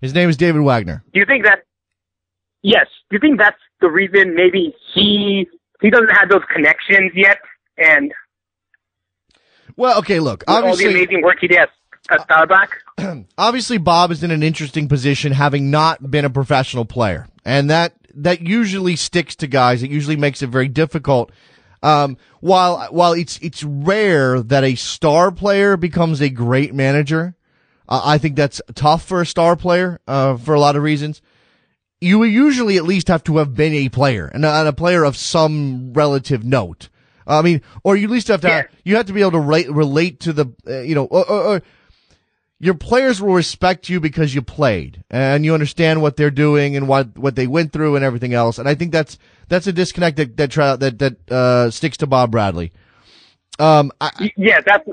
[0.00, 1.04] His name is David Wagner.
[1.12, 1.60] Do you think that?
[2.62, 2.86] Yes.
[3.10, 4.34] Do you think that's the reason?
[4.34, 5.46] Maybe he
[5.80, 7.38] he doesn't have those connections yet,
[7.78, 8.12] and
[9.76, 10.44] Well, okay, look.
[10.46, 11.70] obviously, all the amazing work he did at,
[12.10, 13.26] at Stabaek.
[13.38, 17.26] obviously Bob is in an interesting position having not been a professional player.
[17.44, 19.82] And that that usually sticks to guys.
[19.82, 21.32] It usually makes it very difficult.
[21.82, 27.34] Um, while while it's it's rare that a star player becomes a great manager,
[27.90, 31.20] I think that's tough for a star player uh, for a lot of reasons.
[32.00, 35.92] You usually at least have to have been a player and a, player of some
[35.92, 36.88] relative note.
[37.26, 39.70] I mean, or you at least have to you have to be able to relate
[39.70, 41.62] relate to the uh, you know or, or, or
[42.58, 46.88] your players will respect you because you played and you understand what they're doing and
[46.88, 48.58] what what they went through and everything else.
[48.58, 52.30] And I think that's that's a disconnect that that that, that uh, sticks to Bob
[52.30, 52.72] Bradley.
[53.58, 54.88] Um, I, yeah, that's.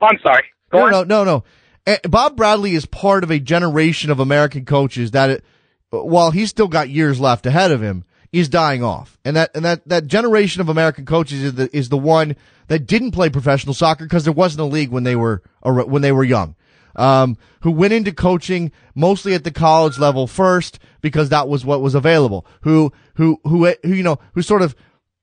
[0.00, 0.44] I'm sorry.
[0.70, 1.08] Go no, on.
[1.08, 1.44] no, no, no.
[1.90, 5.44] Eh, Bob Bradley is part of a generation of American coaches that, it,
[5.90, 9.18] while he's still got years left ahead of him, is dying off.
[9.24, 12.36] And that and that that generation of American coaches is the is the one
[12.68, 16.12] that didn't play professional soccer because there wasn't a league when they were when they
[16.12, 16.54] were young.
[16.94, 21.80] Um, who went into coaching mostly at the college level first because that was what
[21.80, 22.46] was available.
[22.60, 24.76] Who who who who you know who sort of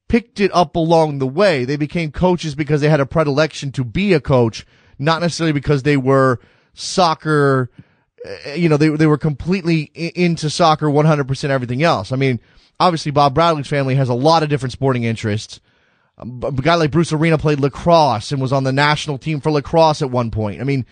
[0.09, 1.63] picked it up along the way.
[1.63, 4.65] They became coaches because they had a predilection to be a coach,
[4.99, 6.41] not necessarily because they were
[6.77, 7.69] soccer.
[8.25, 12.11] uh, You know, they they were completely into soccer, one hundred percent everything else.
[12.11, 12.39] I mean,
[12.79, 15.59] obviously, Bob Bradley's family has a lot of different sporting interests.
[16.17, 19.51] Um, A guy like Bruce Arena played lacrosse and was on the national team for
[19.51, 20.61] lacrosse at one point.
[20.61, 20.85] I mean,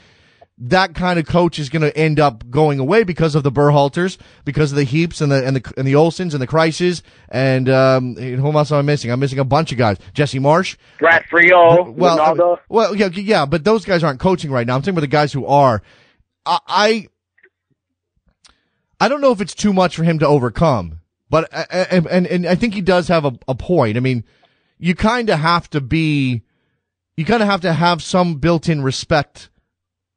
[0.58, 4.18] that kind of coach is going to end up going away because of the Berhalters,
[4.46, 7.68] because of the Heaps and the and the and the Olsens and the Kreises and
[7.68, 9.12] um, who else am I missing?
[9.12, 9.98] I'm missing a bunch of guys.
[10.13, 10.78] Jesse Marsch.
[11.00, 12.60] Brad Friedel, Well, I mean- Ronaldo.
[12.70, 14.76] well, yeah, yeah, but those guys aren't coaching right now.
[14.76, 15.82] I'm talking about the guys who are.
[16.46, 17.08] I, I,
[19.00, 22.46] I don't know if it's too much for him to overcome, but and and, and
[22.48, 23.98] I think he does have a, a point.
[23.98, 24.24] I mean,
[24.80, 26.44] you kind of have to be,
[27.18, 29.50] you kind of have to have some built-in respect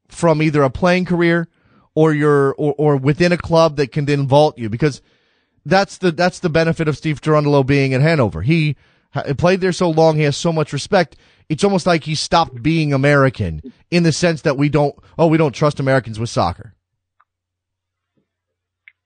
[0.09, 1.49] from either a playing career
[1.95, 5.03] or your or, or within a club that can then vault you because
[5.67, 8.43] that's the that's the benefit of Steve Cherundolo being at Hannover.
[8.43, 8.77] He
[9.37, 11.17] played there so long, he has so much respect.
[11.49, 15.39] It's almost like he stopped being American in the sense that we don't oh we
[15.39, 16.75] don't trust Americans with soccer.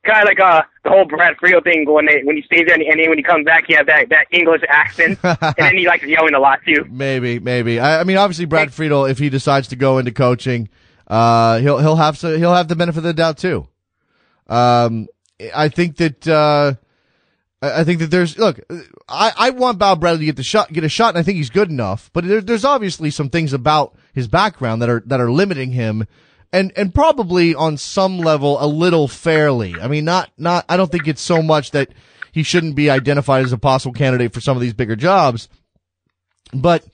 [0.04, 2.74] Kind of like uh, the whole Brad Friedel thing when they when he stays there
[2.74, 5.76] and, and then when he comes back, he has that that English accent, and then
[5.76, 6.84] he likes yelling a lot too.
[6.90, 7.78] Maybe, maybe.
[7.78, 10.68] I, I mean, obviously, Brad Friedel, if he decides to go into coaching,
[11.06, 13.66] uh, he'll he'll have so he'll have the benefit of the doubt too.
[14.46, 15.08] Um,
[15.54, 16.74] I think that uh,
[17.62, 18.60] I think that there's look.
[19.08, 21.36] I, I want Bob Bradley to get the shot, get a shot, and I think
[21.36, 22.10] he's good enough.
[22.12, 26.06] But there, there's obviously some things about his background that are that are limiting him,
[26.52, 29.76] and and probably on some level a little fairly.
[29.80, 30.64] I mean, not not.
[30.68, 31.90] I don't think it's so much that
[32.32, 35.48] he shouldn't be identified as a possible candidate for some of these bigger jobs,
[36.52, 36.84] but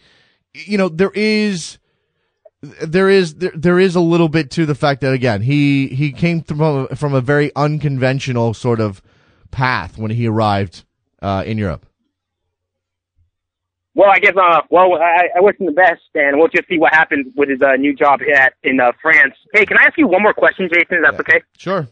[0.53, 1.79] you know there is
[2.63, 6.13] there is there, there is a little bit to the fact that again he he
[6.13, 9.01] came from a, from a very unconventional sort of
[9.51, 10.85] path when he arrived
[11.23, 11.87] uh, in Europe.
[13.95, 16.79] well, I guess, uh, well, I, I wish him the best, and we'll just see
[16.79, 19.35] what happens with his uh, new job at in uh, France.
[19.53, 20.99] Hey, can I ask you one more question, Jason?
[20.99, 21.43] Is that okay?
[21.57, 21.89] Sure.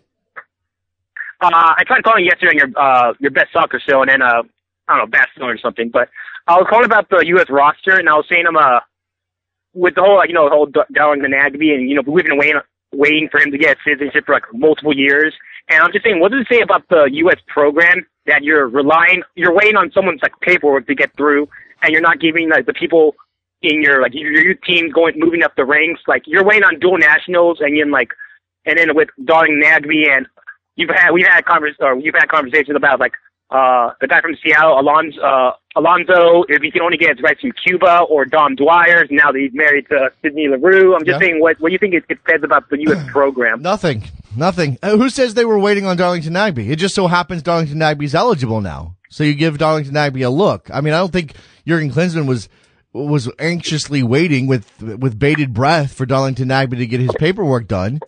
[1.41, 4.43] Uh, I tried calling yesterday on your uh, your best soccer show, and then uh,
[4.89, 5.91] I don't know, Bastille or something.
[5.91, 6.09] But
[6.47, 7.51] I was calling about the U.S.
[7.51, 8.81] roster, and I was saying I'm uh,
[9.77, 12.25] with the whole, like, you know, the whole D- Darlington Nagbe, and you know, we've
[12.25, 12.61] been waiting
[12.93, 15.35] waiting for him to get citizenship for like multiple years.
[15.69, 17.39] And I'm just saying, what does it say about the U.S.
[17.49, 21.49] program that you're relying, you're waiting on someone's like paperwork to get through,
[21.83, 23.15] and you're not giving like the people
[23.63, 26.03] in your like your youth team going moving up the ranks.
[26.07, 28.11] Like you're waiting on dual nationals, and you're like,
[28.65, 30.27] and then with Darling Nagbe, and
[30.77, 33.13] you've had we've had convers or you've had conversations about like
[33.51, 35.21] uh the guy from Seattle, Alonso.
[35.21, 39.31] Uh, Alonso, if he can only get his rights from Cuba, or Dom Dwyer, now
[39.31, 40.95] that he's married to Sydney Leroux.
[40.95, 41.27] I'm just Yeah.
[41.27, 43.05] saying, what what do you think it, it says about the U.S.
[43.13, 43.63] program?
[43.63, 44.05] Nothing.
[44.37, 44.79] Nothing.
[44.83, 46.69] Uh, who says they were waiting on Darlington Nagbe?
[46.69, 48.97] It just so happens Darlington Nagbe's eligible now.
[49.09, 50.69] So you give Darlington Nagbe a look.
[50.73, 51.35] I mean, I don't think
[51.67, 52.49] Jurgen Klinsmann was
[52.93, 58.01] was anxiously waiting with with bated breath for Darlington Nagbe to get his paperwork done.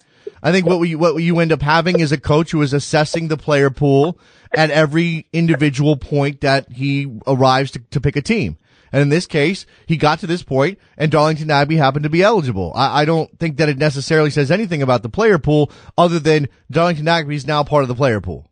[0.43, 3.29] I think what we what you end up having is a coach who is assessing
[3.29, 4.19] the player pool
[4.57, 8.57] at every individual point that he arrives to, to pick a team.
[8.91, 12.23] And in this case, he got to this point and Darlington Nagbe happened to be
[12.23, 12.73] eligible.
[12.75, 16.49] I, I don't think that it necessarily says anything about the player pool other than
[16.71, 18.47] Darlington Nagbe is now part of the player pool.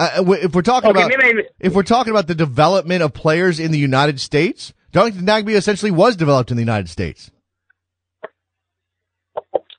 [0.00, 3.60] Uh, if we're talking Okay, about, maybe- if we're talking about the development of players
[3.60, 7.30] in the United States, Darlington Nagbe essentially was developed in the United States.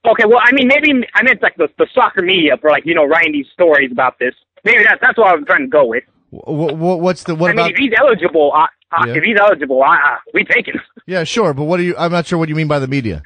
[0.06, 2.96] Okay, well, I mean, maybe I meant like the, the soccer media for like you
[2.96, 4.34] know writing these stories about this.
[4.66, 6.04] Maybe that's that's what I'm trying to go with.
[6.32, 7.72] W- w- what's the what I mean, about?
[7.72, 9.14] if he's eligible, uh, uh, Yeah.
[9.16, 10.80] if he's eligible, uh, uh, we take him.
[11.08, 11.96] Yeah, sure, but what do you?
[11.98, 13.24] I'm not sure what you mean by the media.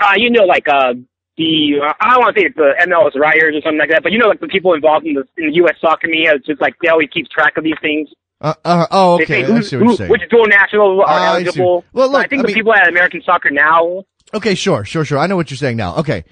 [0.00, 0.94] Uh, you know, like uh,
[1.36, 4.02] the uh, I don't want to say it's the MLS writers or something like that,
[4.02, 5.74] but you know, like the people involved in the in the U.S.
[5.80, 8.08] soccer media, it's just like they always keep track of these things.
[8.40, 9.26] Uh, uh, oh, okay.
[9.26, 10.10] say I who's, see what you're who, saying.
[10.10, 11.44] which dual nationals are I see.
[11.46, 11.84] eligible.
[11.92, 14.04] Well, look, I think I the mean- people at American Soccer Now.
[14.34, 15.18] Okay, sure, sure, sure.
[15.18, 15.96] I know what you're saying now.
[15.98, 16.24] Okay.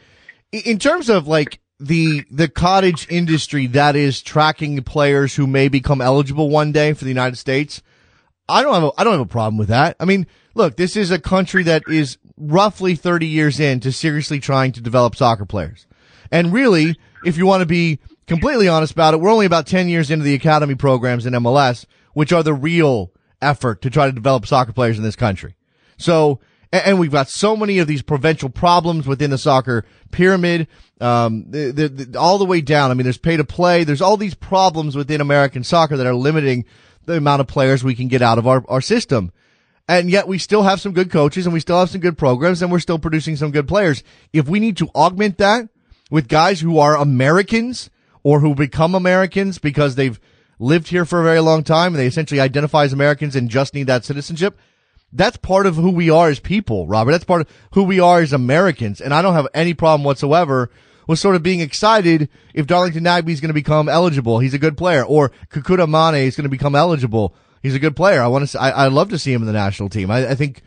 [0.53, 6.01] In terms of like the, the cottage industry that is tracking players who may become
[6.01, 7.83] eligible one day for the United States,
[8.49, 9.97] I don't have a, I don't have a problem with that.
[9.99, 14.73] I mean, look, this is a country that is roughly 30 years into seriously trying
[14.73, 15.87] to develop soccer players.
[16.31, 19.89] And really, if you want to be completely honest about it, we're only about 10
[19.89, 24.13] years into the academy programs in MLS, which are the real effort to try to
[24.13, 25.57] develop soccer players in this country.
[25.97, 26.41] So,
[26.73, 30.69] and, we've got so many of these provincial problems within the soccer pyramid,
[31.01, 32.91] um, the, the, the, all the way down.
[32.91, 33.85] I mean, there's pay to play.
[33.85, 36.65] There's all these problems within American soccer that are limiting
[37.07, 39.33] the amount of players we can get out of our, our system.
[39.89, 42.63] And yet we still have some good coaches and we still have some good programs
[42.63, 44.05] and we're still producing some good players.
[44.33, 45.69] If we need to augment that
[46.11, 47.91] with guys who are Americans
[48.23, 50.21] or who become Americans because they've
[50.61, 53.75] lived here for a very long time and they essentially identify as Americans and just
[53.75, 54.59] need that citizenship,
[55.13, 57.13] that's part of who we are as people, Robert.
[57.13, 59.01] That's part of who we are as Americans.
[59.01, 60.71] And I don't have any problem whatsoever
[61.07, 64.39] with sort of being excited if Darlington Nagbe is going to become eligible.
[64.39, 65.05] He's a good player.
[65.05, 67.35] Or Kekuta Manneh is going to become eligible.
[67.63, 68.23] He's a good player.
[68.23, 70.11] I want to, I, I love to see him in the national team.
[70.11, 70.63] I, I think,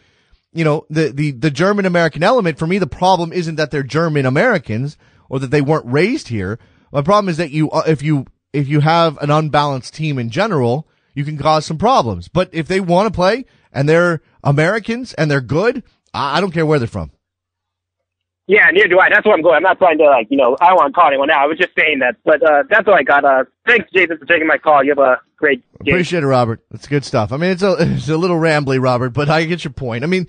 [0.51, 3.83] you know, the, the, the German American element for me, the problem isn't that they're
[3.83, 4.97] German Americans
[5.29, 6.59] or that they weren't raised here.
[6.91, 10.29] My problem is that you, uh, if you, if you have an unbalanced team in
[10.29, 12.27] general, you can cause some problems.
[12.27, 15.83] But if they want to play and they're Americans and they're good,
[16.13, 17.11] I, I don't care where they're from.
[18.45, 19.09] Yeah, neither do I.
[19.09, 19.55] That's where I'm going.
[19.55, 21.43] I'm not trying to like, you know, I don't want to call anyone out.
[21.43, 22.17] I was just saying that.
[22.25, 23.23] But uh, that's all I got.
[23.23, 24.83] Uh, thanks, Jason, for taking my call.
[24.83, 25.91] You have a great day.
[25.91, 26.61] Appreciate it, Robert.
[26.69, 27.31] That's good stuff.
[27.31, 30.03] I mean, it's a it's a little rambly, Robert, but I get your point.
[30.03, 30.27] I mean,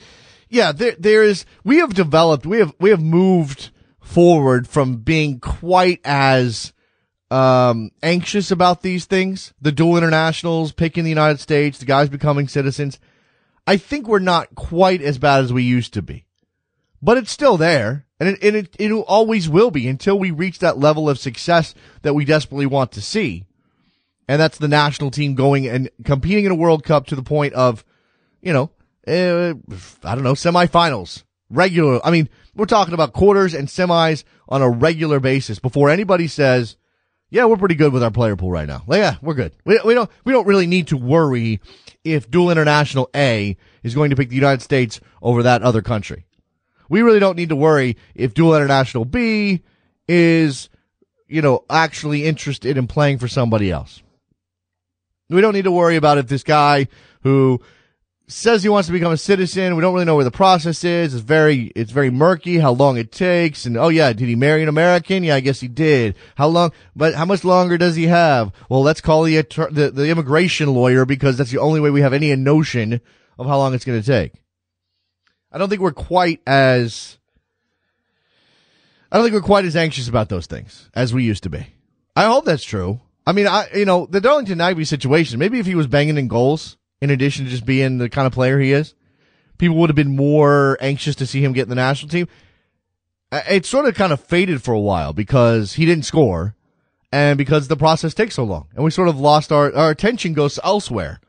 [0.49, 5.41] yeah, there there is we have developed, we have we have moved forward from being
[5.41, 6.73] quite as
[7.33, 12.47] um anxious about these things, the dual internationals, picking the United States, the guys becoming
[12.47, 13.01] citizens.
[13.67, 16.27] I think we're not quite as bad as we used to be.
[17.03, 20.59] But it's still there, and it, and it, it always will be until we reach
[20.61, 23.45] that level of success that we desperately want to see
[24.29, 27.55] and that's the national team going and competing in a World Cup to the point
[27.55, 27.85] of,
[28.41, 28.71] you know,
[29.07, 29.55] uh,
[30.03, 32.05] I don't know, semifinals, regular.
[32.05, 36.77] I mean, we're talking about quarters and semis on a regular basis before anybody says,
[37.31, 38.85] yeah, we're pretty good with our player pool right now.
[38.89, 39.53] Yeah, we're good.
[39.65, 41.61] We, we don't, we don't really need to worry
[42.05, 46.27] if dual international A is going to pick the United States over that other country.
[46.89, 49.63] We really don't need to worry if dual international B
[50.07, 50.69] is,
[51.27, 54.03] you know, actually interested in playing for somebody else.
[55.31, 56.89] We don't need to worry about if this guy
[57.23, 57.61] who
[58.27, 59.77] says he wants to become a citizen.
[59.77, 61.15] We don't really know where the process is.
[61.15, 63.67] It's very, it's very murky how long it takes.
[63.67, 65.25] And oh yeah, did he marry an American?
[65.25, 66.17] Yeah, I guess he did.
[66.35, 68.53] How long, but how much longer does he have?
[68.71, 72.15] Well, let's call the, the, the immigration lawyer because that's the only way we have
[72.15, 73.01] any notion
[73.39, 74.33] of how long it's going to take.
[75.53, 77.19] I don't think we're quite as,
[79.13, 81.67] I don't think we're quite as anxious about those things as we used to be.
[82.17, 83.01] I hope that's true.
[83.27, 86.29] I mean, I, you know, the Darlington Nagbe situation, maybe if he was banging in
[86.29, 88.95] goals, in addition to just being the kind of player he is,
[89.59, 92.29] people would have been more anxious to see him get in the national team.
[93.33, 96.55] It sort of kind of faded for a while because he didn't score
[97.11, 100.35] and because the process takes so long and we sort of lost our, our attention
[100.35, 101.21] goes elsewhere.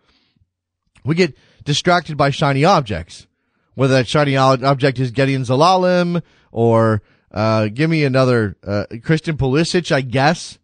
[1.03, 3.27] We get distracted by shiny objects,
[3.73, 7.01] whether that shiny object is Gedion Zelalem or,
[7.31, 10.57] uh, give me another, uh, Christian Pulisic, I guess.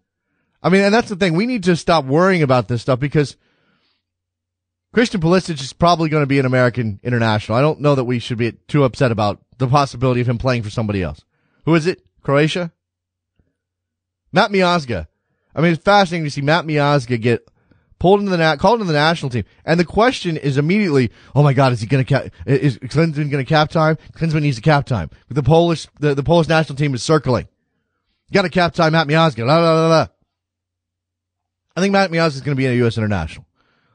[0.64, 1.34] I mean, and that's the thing.
[1.34, 3.36] We need to stop worrying about this stuff because
[4.94, 7.58] Christian Pulisic is probably going to be an American international.
[7.58, 10.64] I don't know that we should be too upset about the possibility of him playing
[10.64, 11.24] for somebody else.
[11.66, 12.02] Who is it?
[12.22, 12.72] Croatia?
[14.34, 15.08] Matt Miazga.
[15.56, 17.48] I mean, it's fascinating to see Matt Miazga get
[18.00, 21.44] pulled into the na- called into the national team, and the question is immediately, "Oh
[21.44, 22.32] my God, is he going to cap?
[22.46, 23.96] Is Klinsmann going to cap tie?
[24.16, 27.48] Klinsmann needs a cap tie." The Polish, the, the Polish national team is circling.
[28.34, 29.46] Got to cap tie Matt Miazga.
[29.46, 30.08] La, la, la, la.
[31.76, 32.98] I think Matt Miazga is going to be in a U.S.
[32.98, 33.46] international,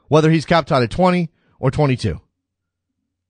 [0.09, 2.21] whether he's cap tie at 20 or 22.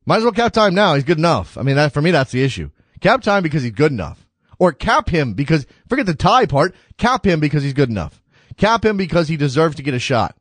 [0.04, 0.94] Might as well cap tie now.
[0.94, 1.58] He's good enough.
[1.58, 2.70] I mean, that, for me, that's the issue.
[3.00, 4.26] Cap tie because he's good enough.
[4.58, 8.22] Or cap him because, forget the tie part, cap him because he's good enough.
[8.56, 10.36] Cap him because he deserves to get a shot.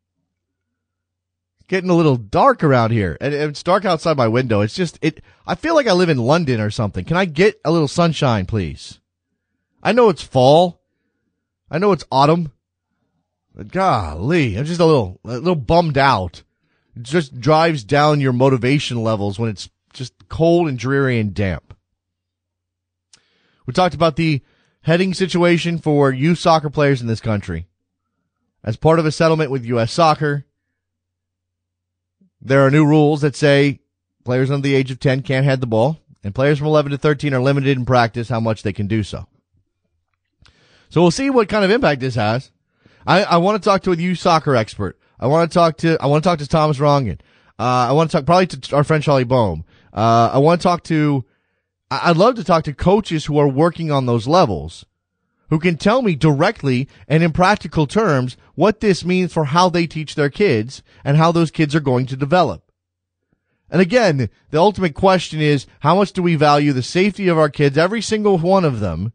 [1.69, 3.19] Getting a little dark around here.
[3.21, 4.63] And it's dark outside my window.
[4.63, 7.05] It's just, it, I feel like I live in London or something.
[7.05, 8.99] Can I get a little sunshine, please?
[9.83, 10.81] I know it's fall.
[11.71, 12.53] I know it's autumn.
[13.55, 16.45] But golly, I'm just a little, a little bummed out.
[16.97, 21.77] It just drives down your motivation levels when it's just cold and dreary and damp.
[23.67, 24.41] We talked about the
[24.81, 27.69] heading situation for youth soccer players in this country.
[28.65, 29.93] As part of a settlement with U.S.
[29.93, 30.47] Soccer,
[32.41, 33.81] there are new rules that say
[34.25, 36.99] players under the age of 10 can't head the ball, and players from 11 to
[36.99, 39.27] 13 are limited in practice how much they can do so.
[40.91, 42.51] So we'll see what kind of impact this has.
[43.07, 44.99] I, I want to talk to a youth soccer expert.
[45.19, 47.21] I want to talk to, I want to talk to Thomas Rongen.
[47.59, 49.65] Uh, I want to talk probably to our friend Charlie Boehm.
[49.93, 51.25] Uh, I want to talk to,
[51.91, 54.85] I'd love to talk to coaches who are working on those levels,
[55.53, 59.87] who can tell me directly and in practical terms what this means for how they
[59.87, 62.73] teach their kids and how those kids are going to develop.
[63.71, 67.51] And again, the ultimate question is how much do we value the safety of our
[67.51, 69.13] kids, every single one of them,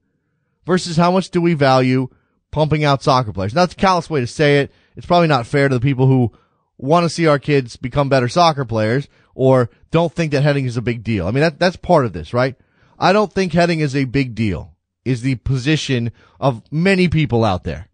[0.64, 2.08] versus how much do we value
[2.52, 3.56] pumping out soccer players?
[3.56, 4.72] Now, that's a callous way to say it.
[4.96, 6.32] It's probably not fair to the people who
[6.78, 10.78] want to see our kids become better soccer players or don't think that heading is
[10.78, 11.28] a big deal.
[11.28, 12.56] I mean, that, that's part of this, right?
[13.00, 14.76] I don't think heading is a big deal
[15.08, 17.88] is the position of many people out there.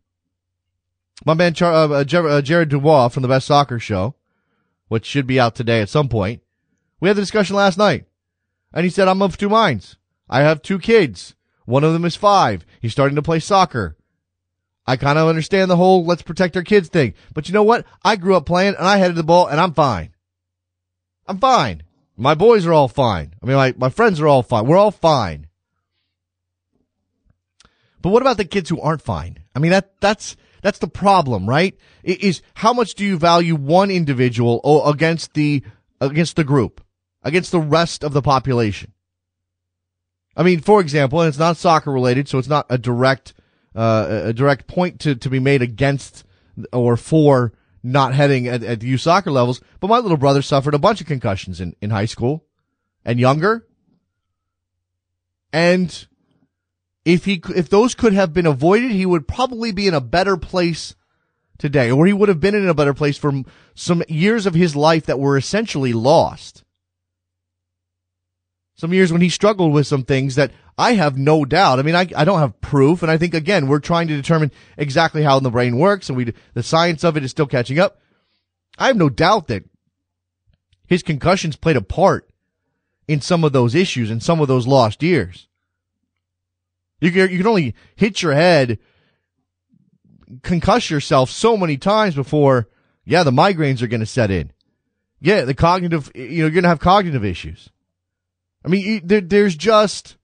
[1.25, 4.15] My man, Char- uh, uh, Ger- uh, Jared Dubois from the Best Soccer Show,
[4.87, 6.41] which should be out today at some point.
[6.99, 8.05] We had the discussion last night
[8.73, 9.97] and he said, I'm of two minds.
[10.29, 11.35] I have two kids.
[11.65, 12.65] One of them is five.
[12.81, 13.95] He's starting to play soccer.
[14.85, 17.13] I kind of understand the whole let's protect our kids thing.
[17.33, 17.85] But you know what?
[18.03, 20.13] I grew up playing and I headed the ball and I'm fine.
[21.27, 21.83] I'm fine.
[22.17, 23.33] My boys are all fine.
[23.41, 24.65] I mean, my, my friends are all fine.
[24.65, 25.47] We're all fine.
[28.03, 29.39] But what about the kids who aren't fine?
[29.55, 31.75] I mean, that, that's, that's the problem, right?
[32.03, 35.63] Is how much do you value one individual against the,
[36.01, 36.83] against the group,
[37.23, 38.91] against the rest of the population?
[40.35, 43.33] I mean, for example, and it's not soccer related, so it's not a direct,
[43.73, 46.25] uh, a direct point to, to be made against
[46.73, 49.61] or for not heading at, at the youth soccer levels.
[49.79, 52.43] But my little brother suffered a bunch of concussions in, in high school
[53.05, 53.65] and younger.
[55.53, 56.07] And
[57.05, 60.37] if he, if those could have been avoided, he would probably be in a better
[60.37, 60.95] place
[61.57, 63.43] today, or he would have been in a better place for
[63.75, 66.63] some years of his life that were essentially lost.
[68.75, 71.79] Some years when he struggled with some things that I have no doubt.
[71.79, 73.01] I mean, I, I don't have proof.
[73.01, 76.33] And I think again, we're trying to determine exactly how the brain works and we,
[76.53, 77.99] the science of it is still catching up.
[78.77, 79.63] I have no doubt that
[80.87, 82.29] his concussions played a part
[83.07, 85.47] in some of those issues and some of those lost years.
[87.03, 88.79] You can, you can only hit your head,
[90.39, 92.69] concuss yourself so many times before,
[93.03, 94.53] yeah, the migraines are going to set in.
[95.19, 97.69] Yeah, the cognitive, you know, you're going to have cognitive issues.
[98.63, 100.15] I mean, there, there's just,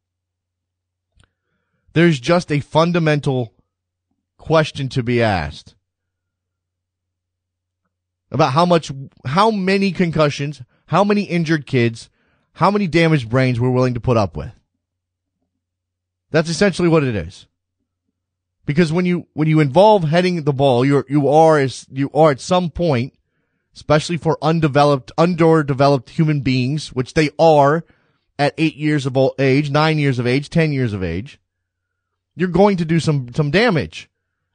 [1.91, 3.53] there's just a fundamental
[4.37, 5.75] question to be asked
[8.31, 8.89] about how much,
[9.25, 12.09] how many concussions, how many injured kids,
[12.53, 14.53] how many damaged brains we're willing to put up with.
[16.31, 17.47] That's essentially what it is.
[18.65, 21.59] Because when you, when you involve heading the ball, you're, you are,
[21.91, 23.13] you are at some point,
[23.75, 27.83] especially for undeveloped, underdeveloped human beings, which they are
[28.37, 31.39] at eight years of age, nine years of age, ten years of age,
[32.35, 34.09] you're going to do some, some damage.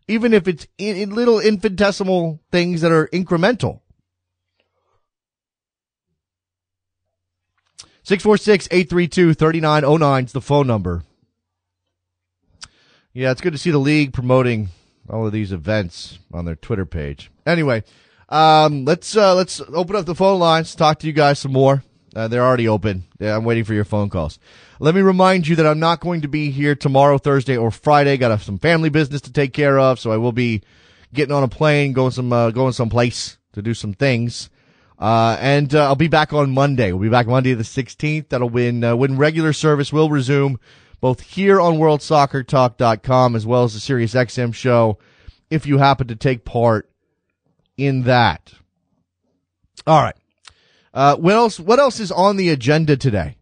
[0.06, 3.80] Even if it's in, in little infinitesimal things that are incremental.
[8.04, 11.02] 646-832-3909 is the phone number.
[13.16, 14.70] Yeah, it's good to see the league promoting
[15.08, 17.30] all of these events on their Twitter page.
[17.46, 17.84] Anyway,
[18.28, 20.74] um, let's uh, let's open up the phone lines.
[20.74, 21.84] Talk to you guys some more.
[22.16, 23.04] Uh, they're already open.
[23.20, 24.40] Yeah, I'm waiting for your phone calls.
[24.80, 28.16] Let me remind you that I'm not going to be here tomorrow, Thursday, or Friday.
[28.16, 30.62] Got some family business to take care of, so I will be
[31.12, 34.50] getting on a plane, going some uh, going someplace to do some things.
[34.98, 36.90] Uh, and uh, I'll be back on Monday.
[36.90, 38.30] We'll be back Monday the 16th.
[38.30, 40.58] That'll when uh, when regular service will resume,
[41.00, 44.98] both here on WorldSoccerTalk.com as well as the Sirius XM show.
[45.50, 46.90] If you happen to take part
[47.76, 48.52] in that.
[49.86, 50.16] All right.
[50.92, 51.60] Uh, what else?
[51.60, 53.36] What else is on the agenda today?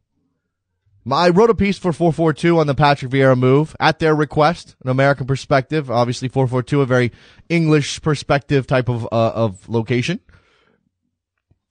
[1.11, 4.91] I wrote a piece for 442 on the Patrick Vieira move at their request, an
[4.91, 5.91] American perspective.
[5.91, 7.13] Obviously, 442 a very
[7.49, 10.21] English perspective type of uh, of location.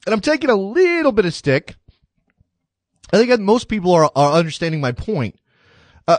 [0.06, 1.76] And I'm taking a little bit of stick.
[3.14, 5.40] I think that most people are are understanding my point.
[6.12, 6.18] Uh,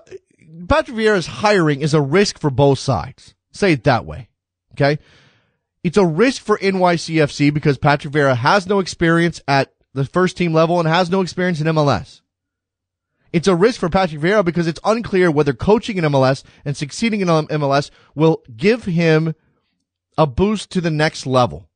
[0.68, 3.34] Patrick Vieira's hiring is a risk for both sides.
[3.50, 4.30] Say it that way.
[4.72, 4.98] Okay.
[5.84, 10.54] It's a risk for NYCFC because Patrick Vieira has no experience at the first team
[10.54, 12.22] level and has no experience in MLS.
[13.34, 17.20] It's a risk for Patrick Vieira because it's unclear whether coaching in MLS and succeeding
[17.20, 19.34] in MLS will give him
[20.16, 21.68] a boost to the next level.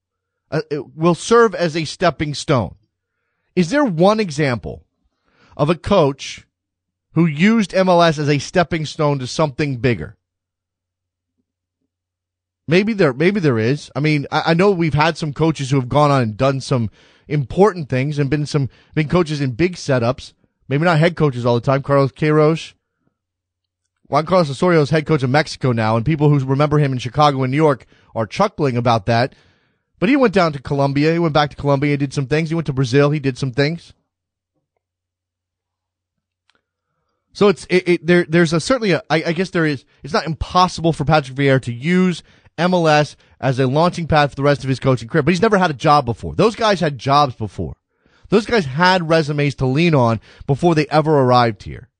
[0.51, 2.77] Uh, it will serve as a stepping stone.
[3.55, 4.87] Is there one example
[5.55, 6.46] of a coach
[7.17, 10.17] who used MLS as a stepping stone to something bigger?
[12.69, 13.91] Maybe there, maybe there is.
[13.97, 16.61] I mean, I, I know we've had some coaches who have gone on and done
[16.61, 16.91] some
[17.27, 20.35] important things and been some, been coaches in big setups.
[20.69, 21.83] Maybe not head coaches all the time.
[21.83, 22.75] Carlos Queiroz.
[24.09, 26.99] Juan Carlos Osorio is head coach of Mexico now, and people who remember him in
[26.99, 29.35] Chicago and New York are chuckling about that.
[29.99, 31.15] But he went down to Colombia.
[31.15, 31.93] He went back to Colombia.
[31.93, 32.51] He did some things.
[32.51, 33.11] He went to Brazil.
[33.11, 33.95] He did some things.
[37.37, 38.25] So it's it, it there.
[38.27, 39.03] There's a certainly a.
[39.11, 39.85] I, I guess there is.
[40.03, 42.23] It's not impossible for Patrick Vieira to use
[42.57, 45.59] MLS as a launching pad for the rest of his coaching career, but he's never
[45.59, 46.35] had a job before.
[46.35, 47.77] Those guys had jobs before.
[48.31, 51.91] Those guys had resumes to lean on before they ever arrived here.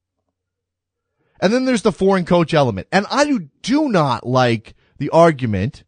[1.39, 2.89] And then there's the foreign coach element.
[2.91, 5.85] And I do, do not like the argument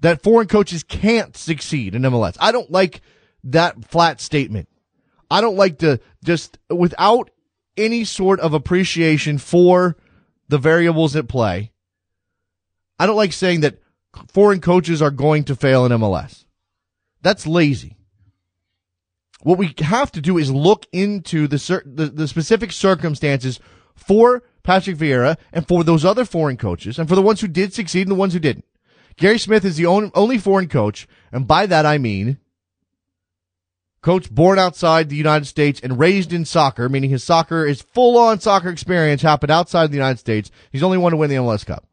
[0.00, 2.36] that foreign coaches can't succeed in MLS.
[2.38, 3.00] I don't like
[3.44, 4.68] that flat statement.
[5.30, 7.30] I don't like to just without
[7.76, 9.96] any sort of appreciation for
[10.48, 11.72] the variables at play.
[12.98, 13.78] I don't like saying that
[14.32, 16.44] foreign coaches are going to fail in MLS.
[17.22, 17.96] That's lazy.
[19.42, 23.60] What we have to do is look into the, the, the specific circumstances
[23.94, 27.72] for Patrick Vieira and for those other foreign coaches and for the ones who did
[27.72, 28.64] succeed and the ones who didn't.
[29.16, 32.38] Gary Smith is the only foreign coach, and by that I mean
[34.06, 38.16] coach born outside the United States and raised in soccer, meaning his soccer is full
[38.16, 40.48] on soccer experience happened outside the United States.
[40.70, 41.84] He's the only one to win the MLS Cup.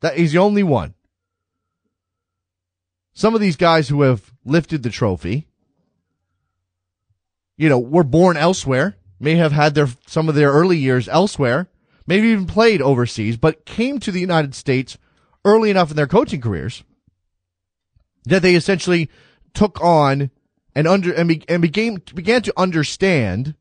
[0.00, 0.94] That he's the only one.
[3.14, 5.48] Some of these guys who have lifted the trophy,
[7.56, 11.66] you know, were born elsewhere, may have had their some of their early years elsewhere,
[12.06, 14.98] maybe even played overseas, but came to the United States
[15.44, 16.84] early enough in their coaching careers
[18.24, 19.10] that they essentially
[19.52, 20.30] took on
[20.76, 23.54] and under and, be, and began began to understand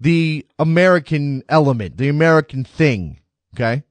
[0.00, 3.18] the American element, the American thing.
[3.54, 3.82] Okay.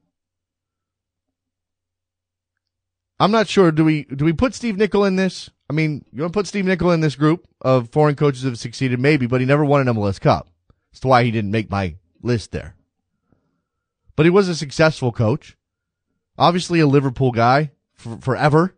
[3.20, 3.70] I'm not sure.
[3.70, 5.50] Do we do we put Steve Nicol in this?
[5.68, 8.48] I mean, you want to put Steve Nicol in this group of foreign coaches that
[8.48, 10.48] have succeeded, maybe, but he never won an MLS Cup.
[10.92, 12.74] That's why he didn't make my list there.
[14.16, 15.58] But he was a successful coach.
[16.38, 18.77] Obviously, a Liverpool guy for, forever.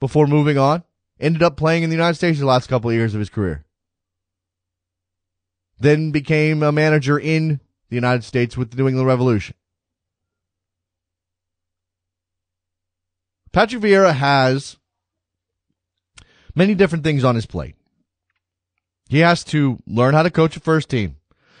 [0.00, 0.82] Before moving on,
[1.20, 3.64] ended up playing in the United States the last couple of years of his career.
[5.78, 9.54] Then became a manager in the United States with the New England Revolution.
[13.52, 14.76] Patrick Vieira has
[16.54, 17.74] many different things on his plate.
[19.08, 21.16] He has to learn how to coach a first team.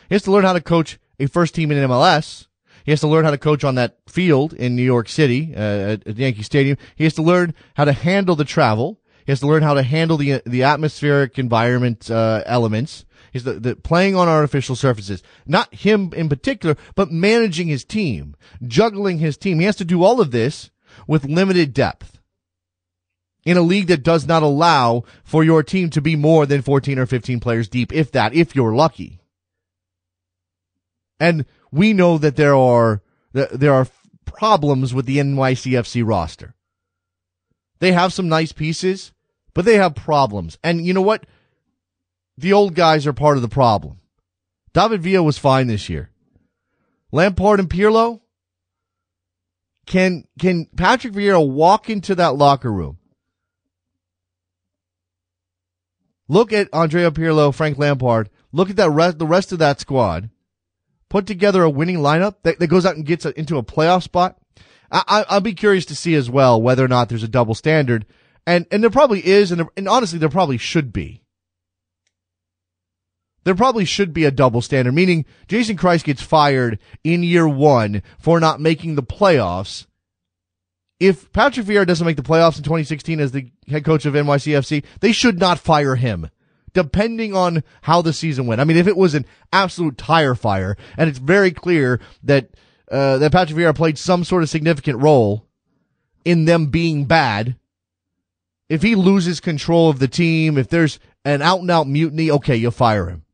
[0.08, 2.46] He has to learn how to coach a first team in MLS.
[2.84, 5.58] He has to learn how to coach on that field in New York City uh,
[5.58, 6.76] at, at Yankee Stadium.
[6.96, 9.00] He has to learn how to handle the travel.
[9.26, 13.04] He has to learn how to handle the the atmospheric environment uh, elements.
[13.32, 15.22] He's the, the playing on artificial surfaces.
[15.46, 18.34] Not him in particular, but managing his team,
[18.66, 19.60] juggling his team.
[19.60, 20.70] He has to do all of this
[21.06, 22.18] with limited depth
[23.44, 26.98] in a league that does not allow for your team to be more than 14
[26.98, 29.20] or 15 players deep, if that, if you're lucky.
[31.18, 33.02] And we know that there are,
[33.32, 33.86] there are
[34.24, 36.54] problems with the NYCFC roster.
[37.78, 39.12] They have some nice pieces,
[39.54, 40.58] but they have problems.
[40.62, 41.26] And you know what?
[42.36, 44.00] The old guys are part of the problem.
[44.72, 46.10] David Villa was fine this year.
[47.12, 48.20] Lampard and Pirlo,
[49.86, 52.98] can, can Patrick Vieira walk into that locker room?
[56.28, 58.30] Look at Andrea Pirlo, Frank Lampard.
[58.52, 60.30] Look at that the rest of that squad.
[61.10, 64.02] Put together a winning lineup that, that goes out and gets a, into a playoff
[64.02, 64.38] spot.
[64.90, 67.54] I, I, I'll be curious to see as well whether or not there's a double
[67.54, 68.06] standard.
[68.46, 69.50] And, and there probably is.
[69.50, 71.22] And, there, and honestly, there probably should be.
[73.44, 78.02] There probably should be a double standard, meaning Jason Kreis gets fired in year one
[78.18, 79.86] for not making the playoffs.
[80.98, 84.84] If Patrick Vieira doesn't make the playoffs in 2016 as the head coach of NYCFC,
[85.00, 86.28] they should not fire him,
[86.72, 88.60] depending on how the season went.
[88.60, 92.50] I mean, if it was an absolute tire fire, and it's very clear that
[92.90, 95.46] uh, that Patrick Vieira played some sort of significant role
[96.24, 97.56] in them being bad,
[98.68, 102.56] if he loses control of the team, if there's an out and out mutiny, okay,
[102.56, 103.24] you fire him.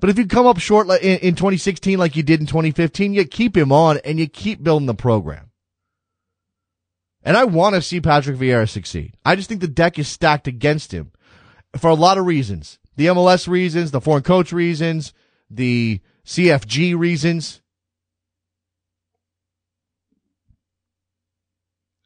[0.00, 3.24] But if you come up short in, in 2016 like you did in 2015, you
[3.26, 5.50] keep him on and you keep building the program.
[7.22, 9.14] And I want to see Patrick Vieira succeed.
[9.24, 11.12] I just think the deck is stacked against him
[11.76, 12.78] for a lot of reasons.
[12.96, 15.12] The MLS reasons, the foreign coach reasons,
[15.48, 17.60] the CFG reasons.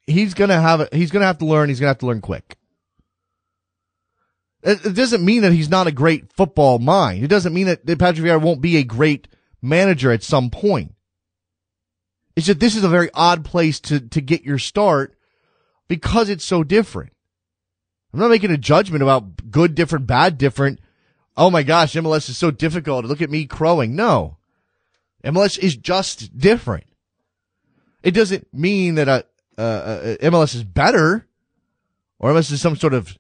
[0.07, 1.69] He's gonna have he's gonna have to learn.
[1.69, 2.59] He's gonna have to learn quick.
[4.63, 7.23] It, doesn't mean that he's not a great football mind.
[7.23, 9.29] It doesn't mean that, that Patrick Vieira won't be a great
[9.61, 10.95] manager at some point.
[12.35, 15.17] It's just this is a very odd place to to get your start
[15.89, 17.14] because it's so different.
[18.15, 20.79] I'm not making a judgment about good, different, bad, different.
[21.37, 23.05] Oh my gosh, MLS is so difficult.
[23.07, 23.97] Look at me crowing.
[23.97, 24.37] No.
[25.25, 26.85] MLS is just different.
[28.05, 29.25] It doesn't mean that a,
[29.59, 31.27] uh, uh, MLS is better
[32.21, 33.19] or MLS is some sort of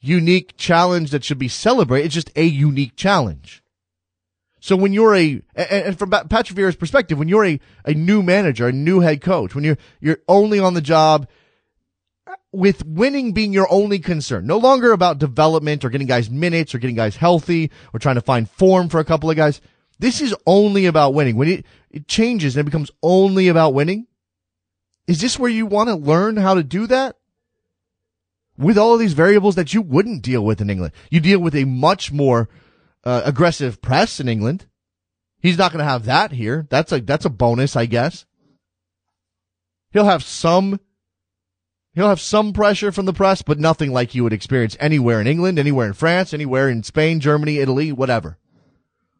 [0.00, 2.06] unique challenge that should be celebrated.
[2.06, 3.62] It's just a unique challenge.
[4.60, 8.66] So when you're a, and from Patrick Vieira's perspective, when you're a, a new manager,
[8.66, 11.28] a new head coach, when you're, you're only on the job
[12.52, 16.78] with winning being your only concern, no longer about development or getting guys minutes or
[16.78, 19.60] getting guys healthy or trying to find form for a couple of guys.
[19.98, 21.36] This is only about winning.
[21.36, 24.06] When it, it changes and it becomes only about winning,
[25.06, 27.16] is this where you want to learn how to do that?
[28.58, 30.92] With all of these variables that you wouldn't deal with in England.
[31.10, 32.50] You deal with a much more
[33.02, 34.66] uh, aggressive press in England.
[35.40, 36.66] He's not going to have that here.
[36.68, 38.26] That's a, that's a bonus, I guess.
[39.90, 40.80] He'll have some
[41.94, 45.26] He'll have some pressure from the press, but nothing like you would experience anywhere in
[45.26, 48.38] England, anywhere in France, anywhere in Spain, Germany, Italy, whatever.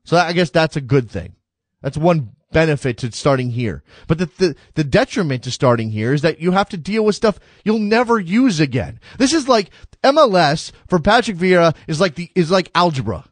[0.04, 1.34] So I guess that's a good thing.
[1.82, 3.82] That's one benefit to starting here.
[4.06, 7.16] But the, the, the detriment to starting here is that you have to deal with
[7.16, 9.00] stuff you'll never use again.
[9.18, 9.70] This is like
[10.02, 13.24] MLS for Patrick Vieira is like the, is like algebra.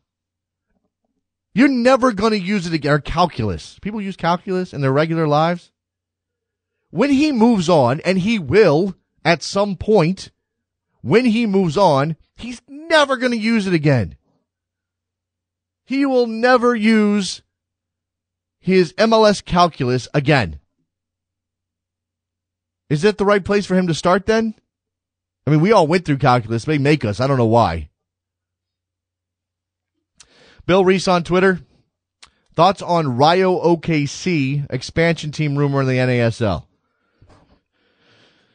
[1.54, 3.78] You're never going to use it again, or calculus.
[3.80, 5.72] People use calculus in their regular lives.
[6.90, 8.94] When he moves on, and he will,
[9.24, 10.30] at some point
[11.02, 14.16] when he moves on, he's never going to use it again.
[15.84, 17.42] He will never use
[18.60, 20.60] his MLS calculus again.
[22.88, 24.54] Is that the right place for him to start then?
[25.46, 26.64] I mean, we all went through calculus.
[26.64, 27.20] They make us.
[27.20, 27.88] I don't know why.
[30.66, 31.60] Bill Reese on Twitter.
[32.54, 36.66] Thoughts on Rayo OKC expansion team rumor in the NASL?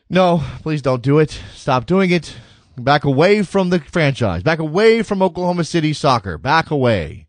[0.09, 1.39] No, please don't do it.
[1.53, 2.35] Stop doing it.
[2.77, 4.43] Back away from the franchise.
[4.43, 6.37] Back away from Oklahoma City soccer.
[6.37, 7.27] Back away.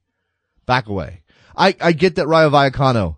[0.67, 1.23] Back away.
[1.57, 3.17] I, I get that Rayo Vallecano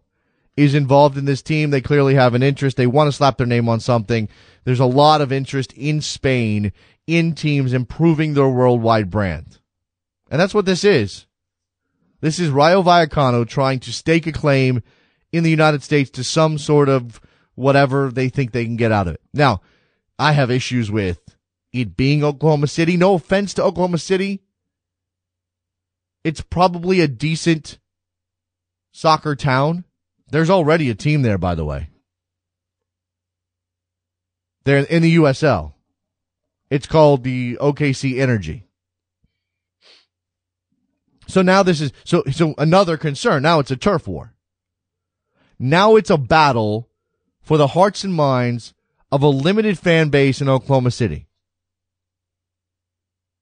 [0.56, 1.70] is involved in this team.
[1.70, 2.76] They clearly have an interest.
[2.76, 4.28] They want to slap their name on something.
[4.64, 6.72] There's a lot of interest in Spain
[7.06, 9.58] in teams improving their worldwide brand.
[10.30, 11.26] And that's what this is.
[12.20, 14.82] This is Rayo Vallecano trying to stake a claim
[15.32, 17.20] in the United States to some sort of
[17.58, 19.20] whatever they think they can get out of it.
[19.34, 19.60] Now,
[20.18, 21.20] I have issues with
[21.72, 22.96] it being Oklahoma City.
[22.96, 24.42] No offense to Oklahoma City.
[26.22, 27.78] It's probably a decent
[28.92, 29.84] soccer town.
[30.30, 31.88] There's already a team there, by the way.
[34.64, 35.72] They're in the USL.
[36.70, 38.66] It's called the OKC Energy.
[41.26, 43.42] So now this is so so another concern.
[43.42, 44.34] Now it's a turf war.
[45.58, 46.88] Now it's a battle
[47.48, 48.74] for the hearts and minds
[49.10, 51.28] of a limited fan base in Oklahoma City.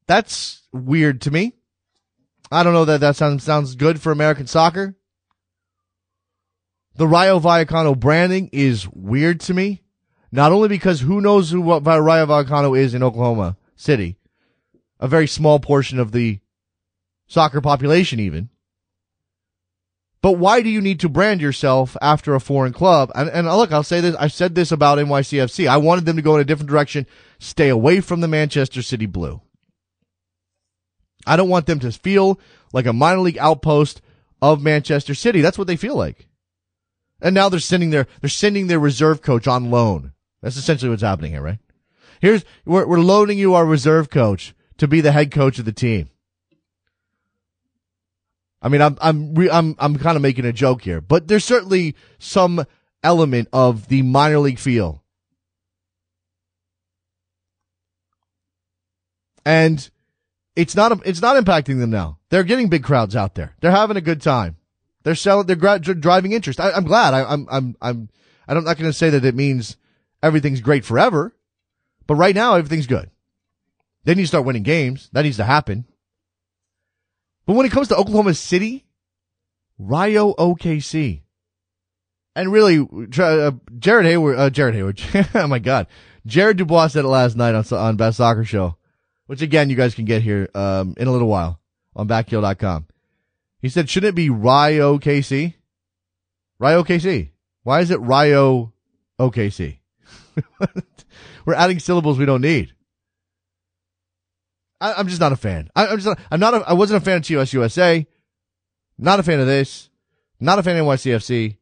[0.06, 1.54] That's weird to me.
[2.52, 4.94] I don't know that that sounds sounds good for American soccer.
[6.94, 9.82] The Rayo Vallecano branding is weird to me.
[10.30, 14.18] Not only because who knows who what Rayo Vallecano is in Oklahoma City,
[15.00, 16.38] a very small portion of the
[17.26, 18.50] soccer population even.
[20.22, 23.12] But why do you need to brand yourself after a foreign club?
[23.14, 24.16] And, and look, I'll say this.
[24.16, 25.68] I said this about NYCFC.
[25.68, 27.06] I wanted them to go in a different direction,
[27.38, 29.40] stay away from the Manchester City Blue.
[31.26, 32.40] I don't want them to feel
[32.72, 34.00] like a minor league outpost
[34.40, 35.40] of Manchester City.
[35.40, 36.28] That's what they feel like.
[37.20, 40.12] And now they're sending their, they're sending their reserve coach on loan.
[40.42, 41.58] That's essentially what's happening here, right?
[42.20, 45.72] Here's, we're, we're loaning you our reserve coach to be the head coach of the
[45.72, 46.10] team.
[48.66, 51.44] I mean, I'm, I'm, re- I'm, I'm kind of making a joke here, but there's
[51.44, 52.66] certainly some
[53.00, 55.04] element of the minor league feel.
[59.44, 59.88] And
[60.56, 62.18] it's not, it's not impacting them now.
[62.30, 63.54] They're getting big crowds out there.
[63.60, 64.56] They're having a good time.
[65.04, 66.58] They're selling, they're gra- driving interest.
[66.58, 67.14] I, am glad.
[67.14, 68.08] I, I'm, I'm, I'm,
[68.48, 69.76] I'm not going to say that it means
[70.24, 71.36] everything's great forever,
[72.08, 73.12] but right now everything's good.
[74.02, 75.08] They need to start winning games.
[75.12, 75.84] That needs to happen.
[77.46, 78.84] But when it comes to Oklahoma City,
[79.78, 81.22] Rayo OKC,
[82.34, 82.86] and really,
[83.18, 85.00] uh, Jared Hayward, uh, Jared Hayward,
[85.34, 85.86] oh my God,
[86.26, 88.76] Jared Dubois said it last night on on Best Soccer Show,
[89.26, 91.60] which again you guys can get here um, in a little while
[91.94, 92.86] on backheel.com.
[93.60, 95.54] He said, shouldn't it be Rayo OKC?
[96.58, 97.30] Rayo OKC.
[97.62, 98.72] Why is it Rayo
[99.18, 99.78] OKC?
[101.46, 102.74] We're adding syllables we don't need.
[104.80, 105.68] I, am just not a fan.
[105.74, 108.06] I, am just not, I'm not a, I wasn't a fan of TOS USA.
[108.98, 109.90] Not a fan of this.
[110.40, 111.56] Not a fan of NYCFC.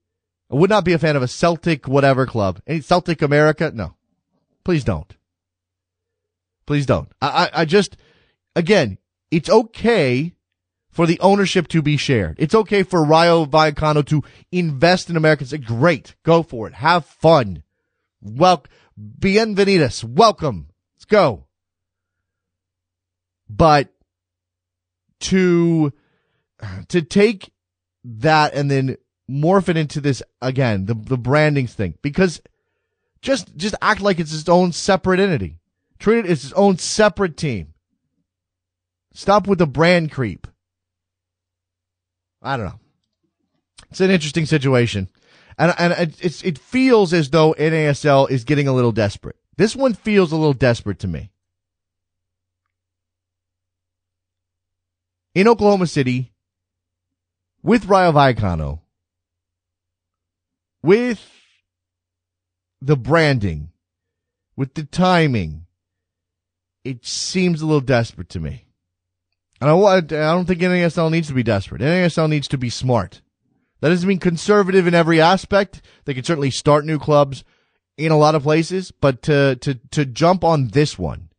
[0.51, 2.61] I would not be a fan of a Celtic whatever club.
[2.67, 3.71] Any Celtic America?
[3.75, 3.95] No.
[4.65, 5.15] Please don't.
[6.67, 7.11] Please don't.
[7.21, 7.97] I, I, I just,
[8.57, 8.99] again,
[9.31, 10.35] it's okay
[10.91, 12.37] for the ownership to be shared.
[12.39, 15.53] It's okay for Rayo Vallecano to invest in Americans.
[15.65, 16.15] Great.
[16.23, 16.75] Go for it.
[16.75, 17.62] Have fun.
[18.23, 18.71] Welcome.
[18.99, 20.05] bienvenidos.
[20.05, 20.69] Welcome.
[20.95, 21.43] Let's go.
[23.57, 23.88] But
[25.20, 25.92] to,
[26.88, 27.52] to take
[28.05, 28.96] that and then
[29.30, 32.40] morph it into this again, the, the branding thing, because
[33.22, 35.59] just, just act like it's its own separate entity.
[35.98, 37.74] Treat it as its own separate team.
[39.12, 40.46] Stop with the brand creep.
[42.42, 42.80] I don't know.
[43.90, 45.09] It's an interesting situation.
[45.57, 49.36] And, and it's, it feels as though NASL is getting a little desperate.
[49.57, 51.30] This one feels a little desperate to me.
[55.35, 56.32] In Oklahoma City,
[57.62, 58.80] with Rayo Vallecano,
[60.82, 61.30] with
[62.80, 63.70] the branding,
[64.55, 65.66] with the timing,
[66.85, 68.66] it seems a little desperate to me.
[69.61, 71.80] And I, I don't think NASL needs to be desperate.
[71.80, 73.22] NASL needs to be smart.
[73.80, 75.82] That doesn't mean conservative in every aspect.
[76.05, 77.45] They can certainly start new clubs
[77.97, 81.30] in a lot of places, but to, to, to jump on this one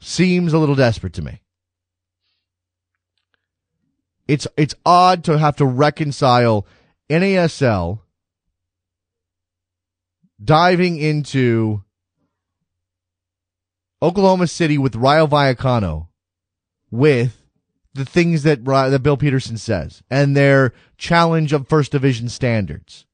[0.00, 1.40] seems a little desperate to me.
[4.30, 6.64] It's, it's odd to have to reconcile
[7.10, 7.98] NASL
[10.42, 11.82] diving into
[14.00, 16.06] Oklahoma City with Rayo Vallecano
[16.92, 17.42] with
[17.92, 23.06] the things that that Bill Peterson says and their challenge of first division standards.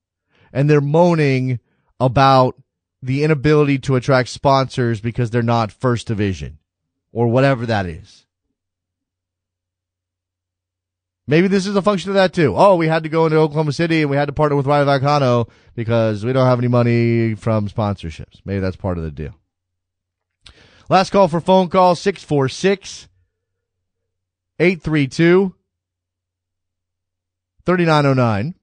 [0.53, 1.61] And they're moaning
[1.99, 2.61] about
[3.01, 6.59] the inability to attract sponsors because they're not first division
[7.11, 8.26] or whatever that is.
[11.29, 12.55] Maybe this is a function of that too.
[12.57, 14.85] Oh, we had to go into Oklahoma City and we had to partner with Rayo
[14.85, 18.41] Vallecano because we don't have any money from sponsorships.
[18.45, 19.35] Maybe that's part of the deal.
[20.89, 23.09] Last call for phone call 646
[24.61, 25.55] 832
[27.65, 28.55] 3909.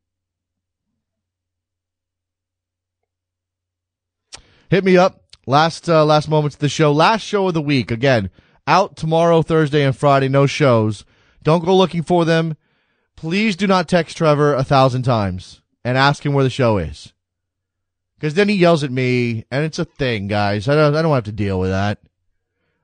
[4.70, 5.20] Hit me up.
[5.46, 6.94] Last uh, last moments of the show.
[6.94, 7.92] Last show of the week.
[7.92, 8.30] Again,
[8.66, 10.30] out tomorrow, Thursday, and Friday.
[10.30, 11.04] No shows.
[11.44, 12.58] Don't go looking for them.
[13.16, 17.14] Please do not text Trevor a thousand times and ask him where the show is.
[18.16, 20.68] Because then he yells at me, and it's a thing, guys.
[20.68, 22.00] I don't, I don't have to deal with that.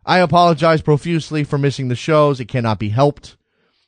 [0.06, 2.40] I apologize profusely for missing the shows.
[2.40, 3.38] It cannot be helped.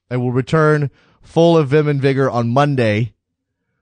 [0.09, 0.89] I will return
[1.21, 3.13] full of vim and vigor on Monday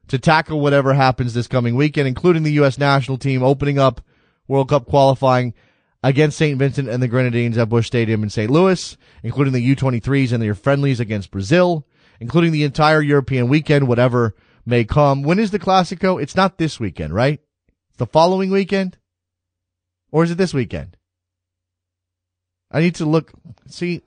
[0.08, 2.78] to tackle whatever happens this coming weekend, including the U.S.
[2.78, 4.02] national team opening up
[4.48, 5.54] World Cup qualifying
[6.04, 6.58] against St.
[6.58, 8.50] Vincent and the Grenadines at Busch Stadium in St.
[8.50, 11.86] Louis, including the U23s and their friendlies against Brazil,
[12.20, 14.36] including the entire European weekend, whatever
[14.66, 15.24] may come.
[15.24, 16.22] When is the Classico?
[16.22, 17.40] It's not this weekend, right?
[17.90, 18.98] It's the following weekend?
[20.12, 20.98] Or is it this weekend?
[22.72, 23.32] I need to look,
[23.68, 24.02] see,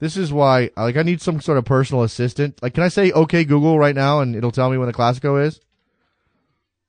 [0.00, 2.62] this is why, like, I need some sort of personal assistant.
[2.62, 5.42] Like, can I say, okay, Google right now and it'll tell me when the Classico
[5.44, 5.60] is?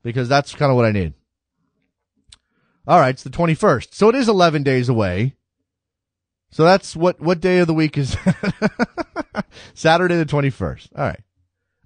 [0.04, 1.14] Because that's kind of what I need.
[2.88, 3.94] All right, it's the 21st.
[3.94, 5.36] So it is 11 days away.
[6.52, 8.12] So that's what, what day of the week is
[9.74, 10.90] Saturday the 21st.
[10.96, 11.20] All right.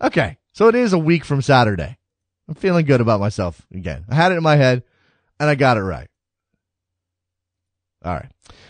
[0.01, 0.37] Okay.
[0.53, 1.97] So it is a week from Saturday.
[2.47, 4.05] I'm feeling good about myself again.
[4.09, 4.83] I had it in my head
[5.39, 6.07] and I got it right.
[8.03, 8.29] All right.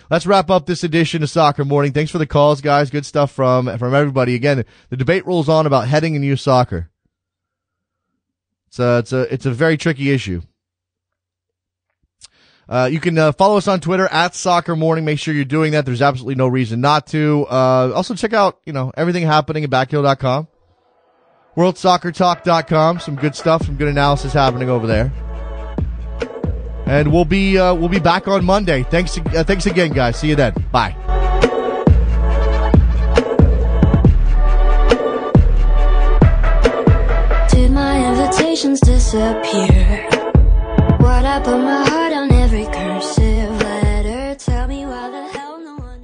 [0.09, 1.93] Let's wrap up this edition of Soccer Morning.
[1.93, 2.89] Thanks for the calls, guys.
[2.89, 4.35] Good stuff from, from everybody.
[4.35, 6.89] Again, the debate rolls on about heading in youth soccer.
[8.67, 10.41] It's a, it's a, it's a very tricky issue.
[12.69, 15.03] Uh, you can uh, follow us on Twitter at Soccer Morning.
[15.03, 15.87] Make sure you're doing that.
[15.87, 17.47] There's absolutely no reason not to.
[17.49, 20.47] Uh, also check out, you know, everything happening at backheel.com.
[21.57, 22.99] WorldSoccerTalk.com.
[22.99, 25.11] Some good stuff, some good analysis happening over there.
[26.85, 28.83] And we'll be uh, we'll be back on Monday.
[28.83, 30.17] Thanks uh, thanks again, guys.
[30.19, 30.53] See you then.
[30.71, 30.95] Bye.
[37.49, 40.07] Did my invitations disappear?
[40.99, 42.08] What put my heart
[42.51, 44.33] every cursive letter.
[44.33, 46.03] Tell me why the hell no one.